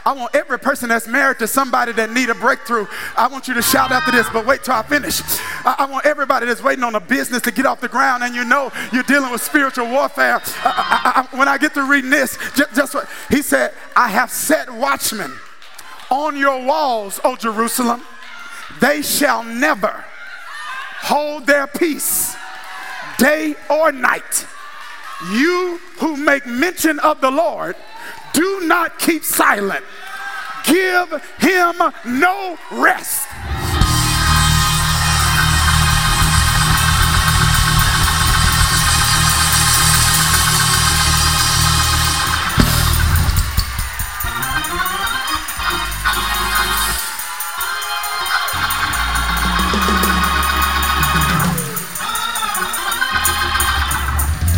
I 0.05 0.13
want 0.13 0.35
every 0.35 0.59
person 0.59 0.89
that's 0.89 1.07
married 1.07 1.39
to 1.39 1.47
somebody 1.47 1.93
that 1.93 2.11
need 2.11 2.31
a 2.31 2.35
breakthrough. 2.35 2.87
I 3.17 3.29
want 3.29 3.49
you 3.49 3.55
to 3.55 3.63
shout 3.63 3.91
after 3.91 4.11
this, 4.11 4.29
but 4.33 4.47
wait 4.47 4.65
till 4.65 4.75
I 4.75 4.83
finish. 4.83 5.21
I, 5.65 5.77
I 5.81 5.87
want 5.87 6.07
everybody 6.07 6.47
that's 6.47 6.63
waiting 6.63 6.85
on 6.85 6.95
a 6.95 7.01
business 7.01 7.43
to 7.43 7.51
get 7.51 7.67
off 7.67 7.81
the 7.81 7.89
ground, 7.89 8.23
and 8.23 8.35
you 8.35 8.45
know 8.45 8.73
you're 8.93 9.03
dealing 9.05 9.31
with 9.31 9.43
spiritual 9.43 9.89
warfare. 9.91 10.41
I, 10.65 11.29
I, 11.33 11.37
when 11.37 11.49
I 11.49 11.59
get 11.59 11.75
to 11.75 11.83
reading 11.83 12.11
this, 12.11 12.39
just, 12.55 12.75
just 12.75 12.95
what 12.95 13.09
he 13.29 13.43
said, 13.43 13.73
I 13.97 14.09
have 14.09 14.31
set 14.31 14.73
watchmen 14.73 15.33
on 16.11 16.37
your 16.37 16.65
walls, 16.65 17.21
O 17.25 17.37
Jerusalem. 17.37 18.03
They 18.81 19.03
shall 19.03 19.43
never 19.43 20.05
hold 21.01 21.47
their 21.47 21.67
peace 21.67 22.37
day 23.19 23.55
or 23.69 23.93
night. 23.93 24.47
You 25.33 25.79
who 25.99 26.17
make 26.17 26.47
mention 26.47 26.99
of 27.01 27.21
the 27.21 27.31
Lord, 27.31 27.77
do 28.33 28.61
not 28.67 28.99
keep 28.99 29.25
silent. 29.25 29.85
Give 30.65 31.11
him 31.39 31.77
no 32.05 32.59
rest. 32.71 33.29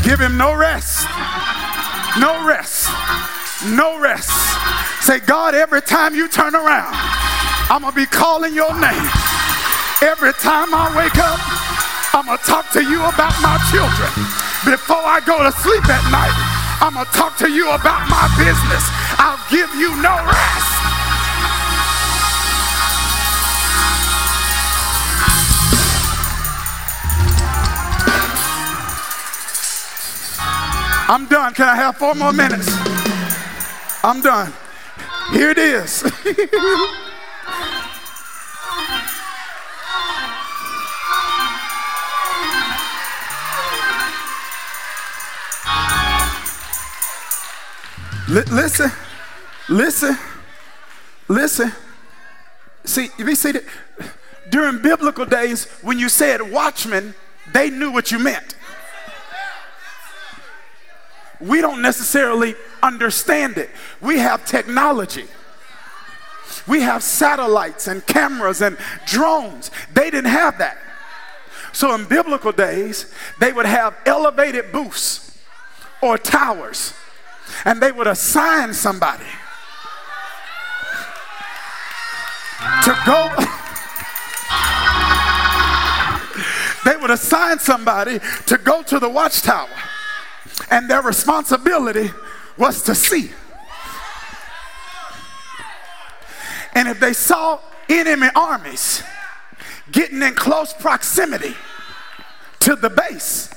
Give 0.04 0.20
him 0.20 0.36
no 0.36 0.54
rest. 0.54 1.06
No 2.18 2.44
rest. 2.44 3.31
No 3.70 4.00
rest. 4.00 4.30
Say, 5.06 5.20
God, 5.20 5.54
every 5.54 5.82
time 5.82 6.16
you 6.16 6.26
turn 6.26 6.56
around, 6.56 6.94
I'm 7.70 7.82
going 7.82 7.92
to 7.92 7.96
be 7.96 8.06
calling 8.06 8.54
your 8.54 8.74
name. 8.74 9.06
Every 10.02 10.32
time 10.34 10.74
I 10.74 10.90
wake 10.98 11.14
up, 11.14 11.38
I'm 12.12 12.26
going 12.26 12.38
to 12.38 12.44
talk 12.44 12.70
to 12.72 12.82
you 12.82 12.98
about 12.98 13.30
my 13.38 13.54
children. 13.70 14.10
Before 14.66 14.98
I 14.98 15.22
go 15.24 15.38
to 15.44 15.52
sleep 15.62 15.86
at 15.86 16.02
night, 16.10 16.34
I'm 16.82 16.94
going 16.94 17.06
to 17.06 17.12
talk 17.12 17.38
to 17.38 17.50
you 17.50 17.70
about 17.70 18.02
my 18.10 18.26
business. 18.34 18.82
I'll 19.22 19.38
give 19.48 19.72
you 19.78 19.94
no 20.02 20.10
rest. 20.26 20.82
I'm 31.08 31.26
done. 31.26 31.54
Can 31.54 31.68
I 31.68 31.76
have 31.76 31.96
four 31.96 32.14
more 32.16 32.32
minutes? 32.32 32.91
I'm 34.04 34.20
done. 34.20 34.52
Here 35.32 35.50
it 35.50 35.58
is. 35.58 36.02
listen, 48.28 48.90
listen, 49.68 50.18
listen. 51.28 51.72
See, 52.84 53.08
you 53.16 53.34
see 53.36 53.52
that 53.52 53.62
during 54.50 54.82
biblical 54.82 55.26
days, 55.26 55.66
when 55.82 56.00
you 56.00 56.08
said 56.08 56.50
watchman, 56.50 57.14
they 57.52 57.70
knew 57.70 57.92
what 57.92 58.10
you 58.10 58.18
meant 58.18 58.56
we 61.42 61.60
don't 61.60 61.82
necessarily 61.82 62.54
understand 62.82 63.58
it. 63.58 63.68
We 64.00 64.18
have 64.18 64.46
technology. 64.46 65.26
We 66.68 66.82
have 66.82 67.02
satellites 67.02 67.88
and 67.88 68.06
cameras 68.06 68.62
and 68.62 68.76
drones. 69.06 69.70
They 69.92 70.10
didn't 70.10 70.30
have 70.30 70.58
that. 70.58 70.78
So 71.72 71.94
in 71.94 72.04
biblical 72.06 72.52
days, 72.52 73.12
they 73.40 73.52
would 73.52 73.66
have 73.66 73.96
elevated 74.06 74.70
booths 74.70 75.36
or 76.00 76.16
towers, 76.18 76.94
and 77.64 77.80
they 77.80 77.90
would 77.90 78.06
assign 78.06 78.74
somebody 78.74 79.24
to 82.84 82.96
go. 83.04 83.34
they 86.84 86.96
would 86.96 87.10
assign 87.10 87.58
somebody 87.58 88.20
to 88.46 88.58
go 88.58 88.82
to 88.82 88.98
the 89.00 89.08
watchtower 89.08 89.68
and 90.70 90.88
their 90.88 91.02
responsibility 91.02 92.10
was 92.56 92.82
to 92.82 92.94
see. 92.94 93.30
And 96.74 96.88
if 96.88 97.00
they 97.00 97.12
saw 97.12 97.60
enemy 97.88 98.28
armies 98.34 99.02
getting 99.90 100.22
in 100.22 100.34
close 100.34 100.72
proximity 100.72 101.54
to 102.60 102.76
the 102.76 102.90
base, 102.90 103.52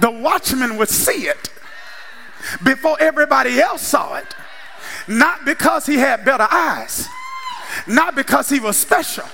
the 0.00 0.10
watchman 0.10 0.76
would 0.76 0.88
see 0.88 1.26
it 1.26 1.50
before 2.64 2.96
everybody 3.00 3.60
else 3.60 3.82
saw 3.82 4.16
it. 4.16 4.34
Not 5.06 5.44
because 5.44 5.86
he 5.86 5.96
had 5.96 6.24
better 6.24 6.46
eyes, 6.50 7.06
not 7.86 8.14
because 8.14 8.48
he 8.48 8.60
was 8.60 8.76
special, 8.76 9.24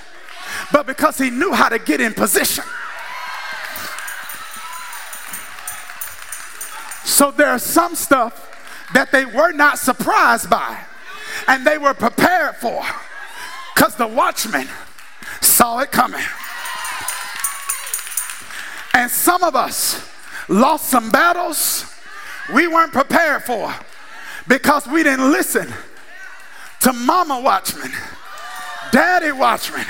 but 0.71 0.85
because 0.85 1.17
he 1.17 1.29
knew 1.29 1.53
how 1.53 1.69
to 1.69 1.79
get 1.79 2.01
in 2.01 2.13
position. 2.13 2.63
So 7.07 7.31
there's 7.31 7.63
some 7.63 7.95
stuff 7.95 8.89
that 8.93 9.13
they 9.13 9.25
were 9.25 9.53
not 9.53 9.79
surprised 9.79 10.49
by 10.49 10.83
and 11.47 11.65
they 11.65 11.77
were 11.77 11.93
prepared 11.93 12.57
for 12.57 12.83
because 13.73 13.95
the 13.95 14.05
watchman 14.05 14.67
saw 15.39 15.79
it 15.79 15.91
coming. 15.91 16.23
And 18.93 19.09
some 19.09 19.41
of 19.41 19.55
us 19.55 20.05
lost 20.49 20.89
some 20.89 21.09
battles 21.09 21.85
we 22.53 22.67
weren't 22.67 22.91
prepared 22.91 23.43
for 23.43 23.73
because 24.49 24.85
we 24.85 25.01
didn't 25.01 25.31
listen 25.31 25.73
to 26.81 26.91
mama 26.91 27.39
watchman, 27.39 27.91
daddy 28.91 29.31
watchman, 29.31 29.85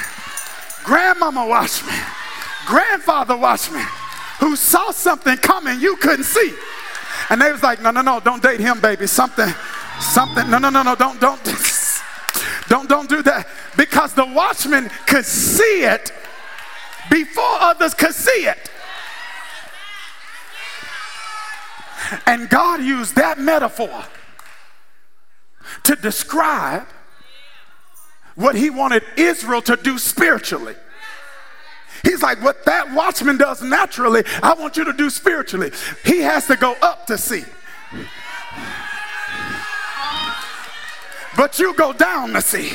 grandmama 0.83 1.47
watchman, 1.47 1.99
grandfather 2.67 3.35
watchman 3.35 3.87
who 4.39 4.55
saw 4.55 4.91
something 4.91 5.35
coming 5.37 5.79
you 5.79 5.95
couldn't 5.95 6.25
see. 6.25 6.53
And 7.29 7.41
they 7.41 7.51
was 7.51 7.63
like, 7.63 7.81
no, 7.81 7.91
no, 7.91 8.01
no, 8.01 8.19
don't 8.19 8.41
date 8.41 8.59
him, 8.59 8.79
baby. 8.79 9.07
Something, 9.07 9.49
something, 9.99 10.49
no, 10.49 10.57
no, 10.57 10.69
no, 10.69 10.81
no, 10.81 10.95
don't, 10.95 11.19
don't, 11.19 11.43
don't, 12.69 12.87
don't 12.87 13.09
do 13.09 13.21
that. 13.23 13.47
Because 13.75 14.13
the 14.13 14.25
watchman 14.25 14.89
could 15.05 15.25
see 15.25 15.83
it 15.83 16.13
before 17.09 17.43
others 17.59 17.93
could 17.93 18.13
see 18.13 18.47
it. 18.47 18.71
And 22.25 22.49
God 22.49 22.81
used 22.81 23.15
that 23.15 23.39
metaphor 23.39 24.05
to 25.83 25.95
describe 25.95 26.87
what 28.35 28.55
he 28.55 28.69
wanted 28.69 29.03
Israel 29.17 29.61
to 29.63 29.75
do 29.75 29.97
spiritually. 29.97 30.75
He's 32.03 32.21
like, 32.21 32.41
what 32.43 32.65
that 32.65 32.93
watchman 32.93 33.37
does 33.37 33.61
naturally, 33.61 34.23
I 34.43 34.53
want 34.53 34.77
you 34.77 34.83
to 34.85 34.93
do 34.93 35.09
spiritually. 35.09 35.71
He 36.05 36.19
has 36.19 36.47
to 36.47 36.55
go 36.55 36.75
up 36.81 37.07
to 37.07 37.17
see. 37.17 37.43
But 41.35 41.59
you 41.59 41.73
go 41.75 41.93
down 41.93 42.33
to 42.33 42.41
see. 42.41 42.71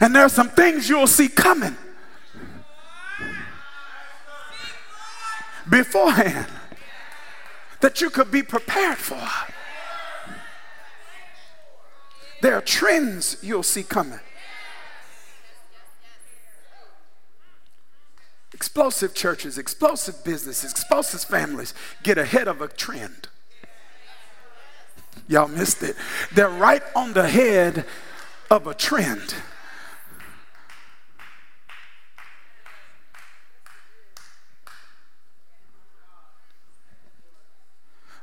And 0.00 0.14
there 0.14 0.24
are 0.24 0.28
some 0.28 0.48
things 0.48 0.88
you'll 0.88 1.06
see 1.06 1.28
coming 1.28 1.76
beforehand 5.68 6.46
that 7.80 8.00
you 8.00 8.10
could 8.10 8.30
be 8.30 8.42
prepared 8.42 8.98
for. 8.98 9.28
There 12.42 12.54
are 12.56 12.60
trends 12.60 13.36
you'll 13.42 13.62
see 13.62 13.84
coming. 13.84 14.20
Explosive 18.62 19.12
churches, 19.12 19.58
explosive 19.58 20.22
businesses, 20.22 20.70
explosive 20.70 21.24
families 21.24 21.74
get 22.04 22.16
ahead 22.16 22.46
of 22.46 22.62
a 22.62 22.68
trend. 22.68 23.26
Y'all 25.26 25.48
missed 25.48 25.82
it. 25.82 25.96
They're 26.32 26.48
right 26.48 26.80
on 26.94 27.12
the 27.12 27.28
head 27.28 27.84
of 28.52 28.68
a 28.68 28.72
trend. 28.72 29.34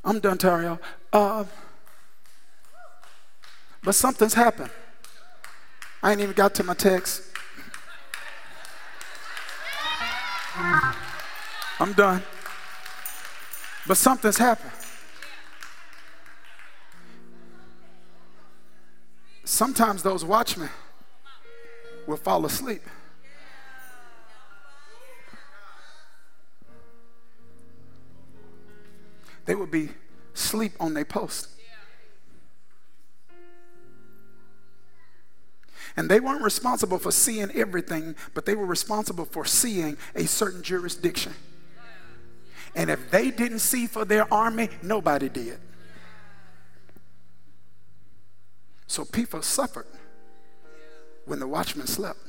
I'm 0.05 0.21
done, 0.21 0.37
Tario. 0.37 0.79
Uh, 1.11 1.43
but 3.83 3.93
something's 3.93 4.35
happened. 4.35 4.71
I 6.01 6.13
ain't 6.13 6.21
even 6.21 6.33
got 6.33 6.55
to 6.55 6.63
my 6.63 6.75
text. 6.75 7.28
I'm 10.59 11.93
done. 11.93 12.23
But 13.87 13.97
something's 13.97 14.37
happened. 14.37 14.71
Sometimes 19.45 20.03
those 20.03 20.23
watchmen 20.23 20.69
will 22.05 22.17
fall 22.17 22.45
asleep. 22.45 22.81
They 29.45 29.55
would 29.55 29.71
be 29.71 29.89
sleep 30.33 30.73
on 30.79 30.93
their 30.93 31.05
post. 31.05 31.58
And 35.99 36.07
they 36.07 36.21
weren't 36.21 36.41
responsible 36.41 36.97
for 36.97 37.11
seeing 37.11 37.51
everything, 37.51 38.15
but 38.33 38.45
they 38.45 38.55
were 38.55 38.65
responsible 38.65 39.25
for 39.25 39.43
seeing 39.43 39.97
a 40.15 40.27
certain 40.27 40.63
jurisdiction. 40.63 41.33
And 42.73 42.89
if 42.89 43.11
they 43.11 43.31
didn't 43.31 43.59
see 43.59 43.85
for 43.85 44.05
their 44.05 44.33
army, 44.33 44.69
nobody 44.81 45.27
did. 45.27 45.59
So 48.87 49.03
people 49.03 49.41
suffered 49.41 49.87
when 51.25 51.39
the 51.39 51.47
watchman 51.47 51.85
slept. 51.85 52.21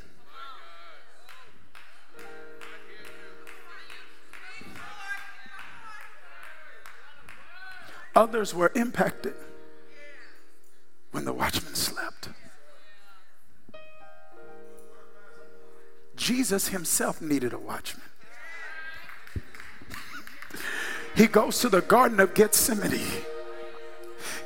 Others 8.16 8.52
were 8.52 8.72
impacted 8.74 9.34
when 11.12 11.24
the 11.24 11.32
watchman 11.32 11.76
slept. 11.76 12.30
Jesus 16.20 16.68
himself 16.68 17.22
needed 17.22 17.54
a 17.54 17.58
watchman. 17.58 18.04
He 21.16 21.26
goes 21.26 21.60
to 21.60 21.70
the 21.70 21.80
Garden 21.80 22.20
of 22.20 22.34
Gethsemane. 22.34 23.24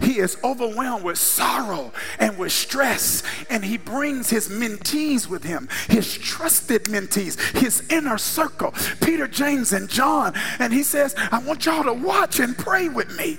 He 0.00 0.18
is 0.18 0.38
overwhelmed 0.44 1.04
with 1.04 1.18
sorrow 1.18 1.92
and 2.20 2.38
with 2.38 2.52
stress, 2.52 3.24
and 3.50 3.64
he 3.64 3.76
brings 3.76 4.30
his 4.30 4.48
mentees 4.48 5.28
with 5.28 5.42
him, 5.42 5.68
his 5.88 6.16
trusted 6.16 6.84
mentees, 6.84 7.40
his 7.58 7.82
inner 7.90 8.18
circle, 8.18 8.72
Peter, 9.00 9.26
James, 9.26 9.72
and 9.72 9.88
John. 9.88 10.32
And 10.60 10.72
he 10.72 10.84
says, 10.84 11.16
I 11.32 11.38
want 11.38 11.66
y'all 11.66 11.82
to 11.84 11.92
watch 11.92 12.38
and 12.38 12.56
pray 12.56 12.88
with 12.88 13.16
me. 13.16 13.38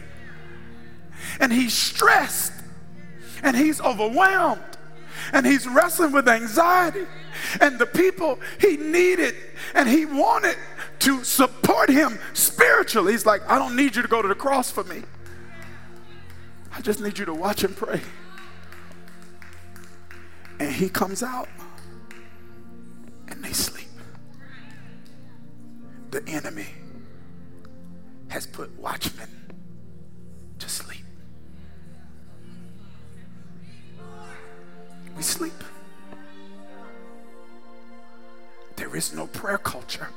And 1.40 1.54
he's 1.54 1.74
stressed, 1.74 2.52
and 3.44 3.56
he's 3.56 3.80
overwhelmed, 3.80 4.75
and 5.34 5.46
he's 5.46 5.68
wrestling 5.68 6.12
with 6.12 6.28
anxiety. 6.28 7.06
And 7.60 7.78
the 7.80 7.86
people 7.86 8.40
he 8.60 8.78
needed 8.78 9.36
and 9.74 9.88
he 9.90 10.06
wanted 10.06 10.58
to 11.00 11.24
support 11.24 11.90
him 11.90 12.20
spiritually. 12.34 13.12
He's 13.12 13.26
like, 13.26 13.42
I 13.50 13.58
don't 13.58 13.76
need 13.76 13.96
you 13.96 14.02
to 14.02 14.08
go 14.08 14.22
to 14.22 14.28
the 14.28 14.36
cross 14.36 14.72
for 14.72 14.84
me. 14.84 15.04
I 16.72 16.82
just 16.82 17.00
need 17.00 17.18
you 17.18 17.26
to 17.26 17.34
watch 17.34 17.64
and 17.64 17.76
pray. 17.76 18.02
And 20.60 20.72
he 20.72 20.90
comes 20.90 21.22
out 21.22 21.50
and 23.28 23.44
they 23.44 23.54
sleep. 23.54 23.88
The 26.12 26.28
enemy 26.28 26.68
has 28.30 28.48
put 28.48 28.72
watchmen 28.80 29.45
We 35.16 35.24
sleep. 35.24 35.64
There 38.76 38.96
is 38.96 39.14
no 39.14 39.28
prayer 39.28 39.58
culture. 39.58 40.10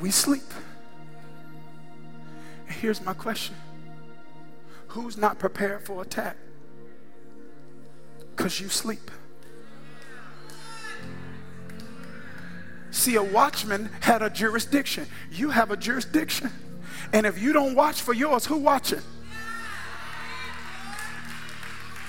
We 0.00 0.10
sleep. 0.10 0.42
And 2.66 2.76
here's 2.76 3.02
my 3.02 3.14
question 3.14 3.56
Who's 4.88 5.16
not 5.16 5.38
prepared 5.38 5.84
for 5.84 6.02
attack? 6.02 6.36
Because 8.34 8.60
you 8.60 8.68
sleep. 8.68 9.10
See, 12.90 13.16
a 13.16 13.22
watchman 13.22 13.90
had 14.00 14.22
a 14.22 14.30
jurisdiction. 14.30 15.06
You 15.30 15.50
have 15.50 15.70
a 15.70 15.76
jurisdiction. 15.76 16.50
And 17.12 17.26
if 17.26 17.40
you 17.40 17.52
don't 17.52 17.74
watch 17.74 18.00
for 18.00 18.14
yours, 18.14 18.46
who 18.46 18.56
watching? 18.56 19.02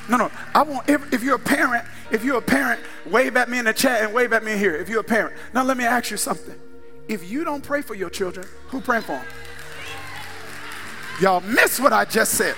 No, 0.09 0.17
no. 0.17 0.31
I 0.53 0.63
want 0.63 0.89
if, 0.89 1.13
if 1.13 1.23
you're 1.23 1.35
a 1.35 1.39
parent, 1.39 1.85
if 2.11 2.23
you're 2.23 2.37
a 2.37 2.41
parent, 2.41 2.79
wave 3.05 3.35
at 3.35 3.49
me 3.49 3.59
in 3.59 3.65
the 3.65 3.73
chat 3.73 4.03
and 4.03 4.13
wave 4.13 4.33
at 4.33 4.43
me 4.43 4.57
here. 4.57 4.75
If 4.75 4.89
you're 4.89 5.01
a 5.01 5.03
parent. 5.03 5.35
Now 5.53 5.63
let 5.63 5.77
me 5.77 5.83
ask 5.83 6.11
you 6.11 6.17
something. 6.17 6.55
If 7.07 7.29
you 7.29 7.43
don't 7.43 7.63
pray 7.63 7.81
for 7.81 7.95
your 7.95 8.09
children, 8.09 8.47
who 8.67 8.81
praying 8.81 9.03
for 9.03 9.13
them? 9.13 9.25
Y'all 11.21 11.41
miss 11.41 11.79
what 11.79 11.93
I 11.93 12.05
just 12.05 12.33
said. 12.33 12.55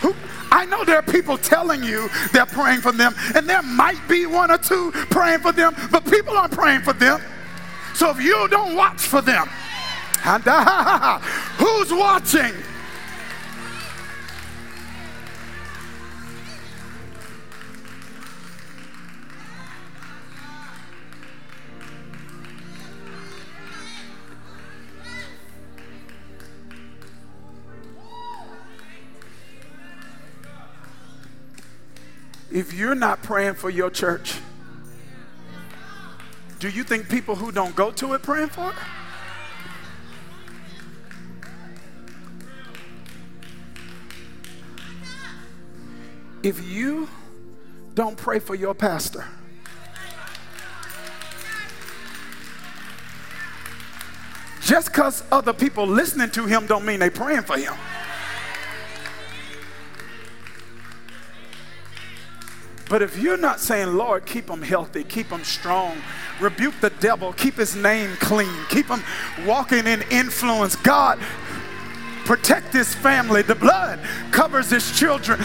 Who, 0.00 0.14
I 0.50 0.64
know 0.64 0.84
there 0.84 0.96
are 0.96 1.02
people 1.02 1.36
telling 1.36 1.84
you 1.84 2.08
they're 2.32 2.46
praying 2.46 2.80
for 2.80 2.92
them, 2.92 3.14
and 3.34 3.48
there 3.48 3.62
might 3.62 4.00
be 4.08 4.26
one 4.26 4.50
or 4.50 4.58
two 4.58 4.90
praying 5.10 5.40
for 5.40 5.52
them, 5.52 5.74
but 5.90 6.04
people 6.06 6.36
aren't 6.36 6.52
praying 6.52 6.80
for 6.80 6.92
them. 6.92 7.20
So 7.94 8.10
if 8.10 8.20
you 8.20 8.48
don't 8.48 8.74
watch 8.74 9.00
for 9.00 9.20
them, 9.20 9.46
who's 11.58 11.92
watching? 11.92 12.54
If 32.50 32.74
you're 32.74 32.96
not 32.96 33.22
praying 33.22 33.54
for 33.54 33.70
your 33.70 33.90
church, 33.90 34.38
do 36.58 36.68
you 36.68 36.82
think 36.82 37.08
people 37.08 37.36
who 37.36 37.52
don't 37.52 37.74
go 37.76 37.90
to 37.92 38.14
it 38.14 38.22
praying 38.22 38.48
for 38.48 38.70
it? 38.70 38.76
If 46.42 46.66
you 46.66 47.08
don't 47.94 48.16
pray 48.16 48.38
for 48.38 48.54
your 48.54 48.74
pastor, 48.74 49.24
just 54.62 54.88
because 54.88 55.22
other 55.30 55.52
people 55.52 55.86
listening 55.86 56.30
to 56.30 56.46
him 56.46 56.66
don't 56.66 56.84
mean 56.84 57.00
they 57.00 57.10
praying 57.10 57.42
for 57.42 57.58
him. 57.58 57.74
But 62.90 63.02
if 63.02 63.16
you're 63.16 63.36
not 63.36 63.60
saying, 63.60 63.96
Lord, 63.96 64.26
keep 64.26 64.48
them 64.48 64.62
healthy, 64.62 65.04
keep 65.04 65.28
them 65.28 65.44
strong, 65.44 65.96
rebuke 66.40 66.74
the 66.80 66.90
devil, 66.90 67.32
keep 67.32 67.54
his 67.54 67.76
name 67.76 68.16
clean, 68.16 68.52
keep 68.68 68.88
him 68.88 69.04
walking 69.46 69.86
in 69.86 70.02
influence, 70.10 70.74
God, 70.74 71.20
protect 72.24 72.72
his 72.72 72.92
family, 72.92 73.42
the 73.42 73.54
blood 73.54 74.00
covers 74.32 74.70
his 74.70 74.90
children. 74.98 75.40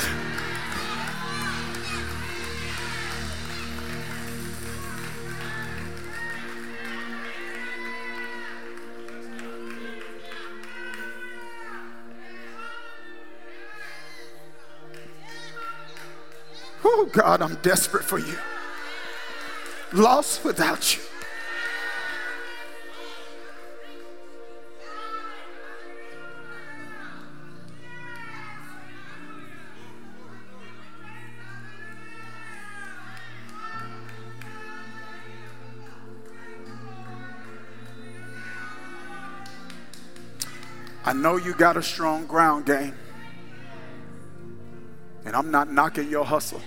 God, 17.11 17.41
I'm 17.41 17.55
desperate 17.55 18.03
for 18.03 18.19
you. 18.19 18.37
Lost 19.93 20.43
without 20.43 20.95
you. 20.95 21.01
I 41.07 41.13
know 41.13 41.37
you 41.37 41.53
got 41.53 41.77
a 41.77 41.83
strong 41.83 42.25
ground 42.25 42.65
game, 42.65 42.95
and 45.23 45.35
I'm 45.35 45.51
not 45.51 45.71
knocking 45.71 46.09
your 46.09 46.25
hustle. 46.25 46.61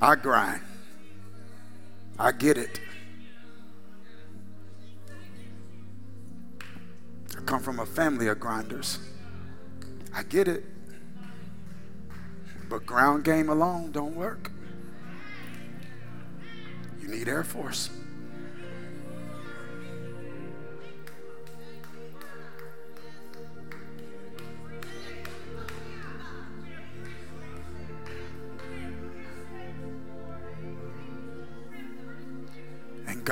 I 0.00 0.14
grind. 0.14 0.60
I 2.18 2.30
get 2.30 2.56
it. 2.56 2.80
I 7.36 7.40
come 7.42 7.60
from 7.60 7.80
a 7.80 7.86
family 7.86 8.28
of 8.28 8.38
grinders. 8.38 9.00
I 10.14 10.22
get 10.22 10.46
it. 10.46 10.64
But 12.68 12.86
ground 12.86 13.24
game 13.24 13.48
alone 13.48 13.90
don't 13.90 14.14
work. 14.14 14.52
You 17.00 17.08
need 17.08 17.28
Air 17.28 17.42
Force. 17.42 17.90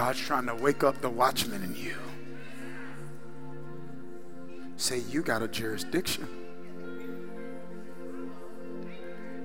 God's 0.07 0.21
trying 0.21 0.47
to 0.47 0.55
wake 0.55 0.85
up 0.85 1.01
the 1.01 1.11
watchman 1.11 1.65
in 1.65 1.75
you. 1.75 1.97
Say, 4.77 5.01
you 5.01 5.21
got 5.21 5.43
a 5.43 5.49
jurisdiction. 5.49 6.29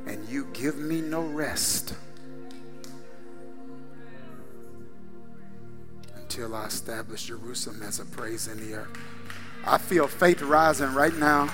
And 0.06 0.30
you 0.30 0.48
give 0.54 0.78
me 0.78 1.02
no 1.02 1.24
rest 1.24 1.96
until 6.16 6.54
I 6.54 6.66
establish 6.66 7.26
Jerusalem 7.26 7.82
as 7.82 8.00
a 8.00 8.06
praise 8.06 8.48
in 8.48 8.60
the 8.60 8.76
earth. 8.76 8.96
I 9.66 9.80
feel 9.80 10.08
faith 10.08 10.44
rising 10.44 10.94
right 10.94 11.16
now. 11.16 11.52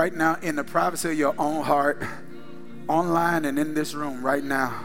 Right 0.00 0.14
now, 0.14 0.38
in 0.40 0.56
the 0.56 0.64
privacy 0.64 1.10
of 1.10 1.18
your 1.18 1.34
own 1.36 1.62
heart, 1.62 2.02
online 2.88 3.44
and 3.44 3.58
in 3.58 3.74
this 3.74 3.92
room, 3.92 4.24
right 4.24 4.42
now, 4.42 4.80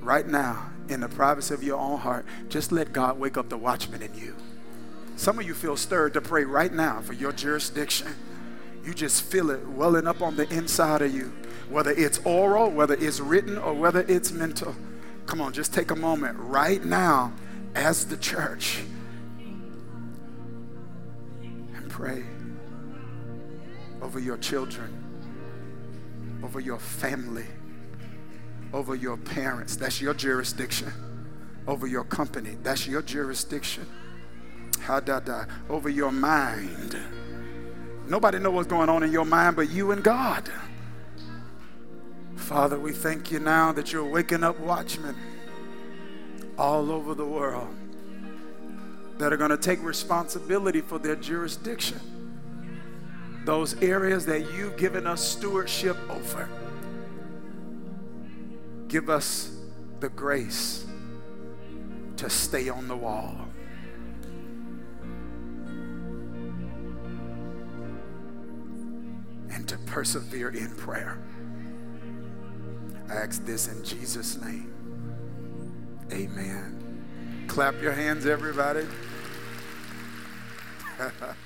right 0.00 0.26
now, 0.26 0.70
in 0.88 0.98
the 0.98 1.08
privacy 1.08 1.54
of 1.54 1.62
your 1.62 1.78
own 1.78 2.00
heart, 2.00 2.26
just 2.48 2.72
let 2.72 2.92
God 2.92 3.16
wake 3.16 3.36
up 3.36 3.48
the 3.48 3.56
watchman 3.56 4.02
in 4.02 4.12
you. 4.16 4.34
Some 5.14 5.38
of 5.38 5.46
you 5.46 5.54
feel 5.54 5.76
stirred 5.76 6.14
to 6.14 6.20
pray 6.20 6.42
right 6.42 6.72
now 6.72 7.00
for 7.00 7.12
your 7.12 7.30
jurisdiction. 7.30 8.08
You 8.84 8.92
just 8.92 9.22
feel 9.22 9.50
it 9.50 9.64
welling 9.68 10.08
up 10.08 10.20
on 10.20 10.34
the 10.34 10.52
inside 10.52 11.00
of 11.00 11.14
you, 11.14 11.32
whether 11.70 11.92
it's 11.92 12.18
oral, 12.24 12.72
whether 12.72 12.94
it's 12.94 13.20
written, 13.20 13.56
or 13.56 13.72
whether 13.72 14.00
it's 14.08 14.32
mental. 14.32 14.74
Come 15.26 15.40
on, 15.40 15.52
just 15.52 15.72
take 15.72 15.92
a 15.92 15.96
moment 15.96 16.36
right 16.40 16.84
now 16.84 17.32
as 17.76 18.04
the 18.06 18.16
church 18.16 18.82
and 21.40 21.88
pray 21.88 22.24
over 24.04 24.20
your 24.20 24.36
children, 24.36 24.92
over 26.44 26.60
your 26.60 26.78
family, 26.78 27.46
over 28.74 28.94
your 28.94 29.16
parents. 29.16 29.76
That's 29.76 30.00
your 30.00 30.12
jurisdiction. 30.12 30.92
Over 31.66 31.86
your 31.86 32.04
company. 32.04 32.58
That's 32.62 32.86
your 32.86 33.00
jurisdiction. 33.00 33.86
How 34.80 35.00
da 35.00 35.20
da. 35.20 35.46
Over 35.70 35.88
your 35.88 36.12
mind. 36.12 36.98
Nobody 38.06 38.38
know 38.38 38.50
what's 38.50 38.68
going 38.68 38.90
on 38.90 39.02
in 39.02 39.10
your 39.10 39.24
mind 39.24 39.56
but 39.56 39.70
you 39.70 39.90
and 39.90 40.04
God. 40.04 40.50
Father, 42.36 42.78
we 42.78 42.92
thank 42.92 43.32
you 43.32 43.38
now 43.38 43.72
that 43.72 43.90
you're 43.90 44.04
waking 44.04 44.44
up 44.44 44.60
watchmen 44.60 45.16
all 46.58 46.92
over 46.92 47.14
the 47.14 47.24
world 47.24 47.74
that 49.16 49.32
are 49.32 49.38
going 49.38 49.50
to 49.50 49.56
take 49.56 49.82
responsibility 49.82 50.82
for 50.82 50.98
their 50.98 51.16
jurisdiction 51.16 51.98
those 53.44 53.80
areas 53.82 54.24
that 54.26 54.52
you've 54.52 54.76
given 54.76 55.06
us 55.06 55.22
stewardship 55.22 55.96
over. 56.10 56.48
Give 58.88 59.10
us 59.10 59.56
the 60.00 60.08
grace 60.08 60.86
to 62.16 62.30
stay 62.30 62.68
on 62.68 62.88
the 62.88 62.96
wall. 62.96 63.34
And 69.50 69.68
to 69.68 69.78
persevere 69.78 70.50
in 70.50 70.74
prayer. 70.76 71.18
I 73.08 73.14
ask 73.14 73.44
this 73.44 73.68
in 73.68 73.84
Jesus' 73.84 74.40
name. 74.40 74.72
Amen. 76.12 77.44
Clap 77.46 77.80
your 77.80 77.92
hands, 77.92 78.26
everybody. 78.26 78.86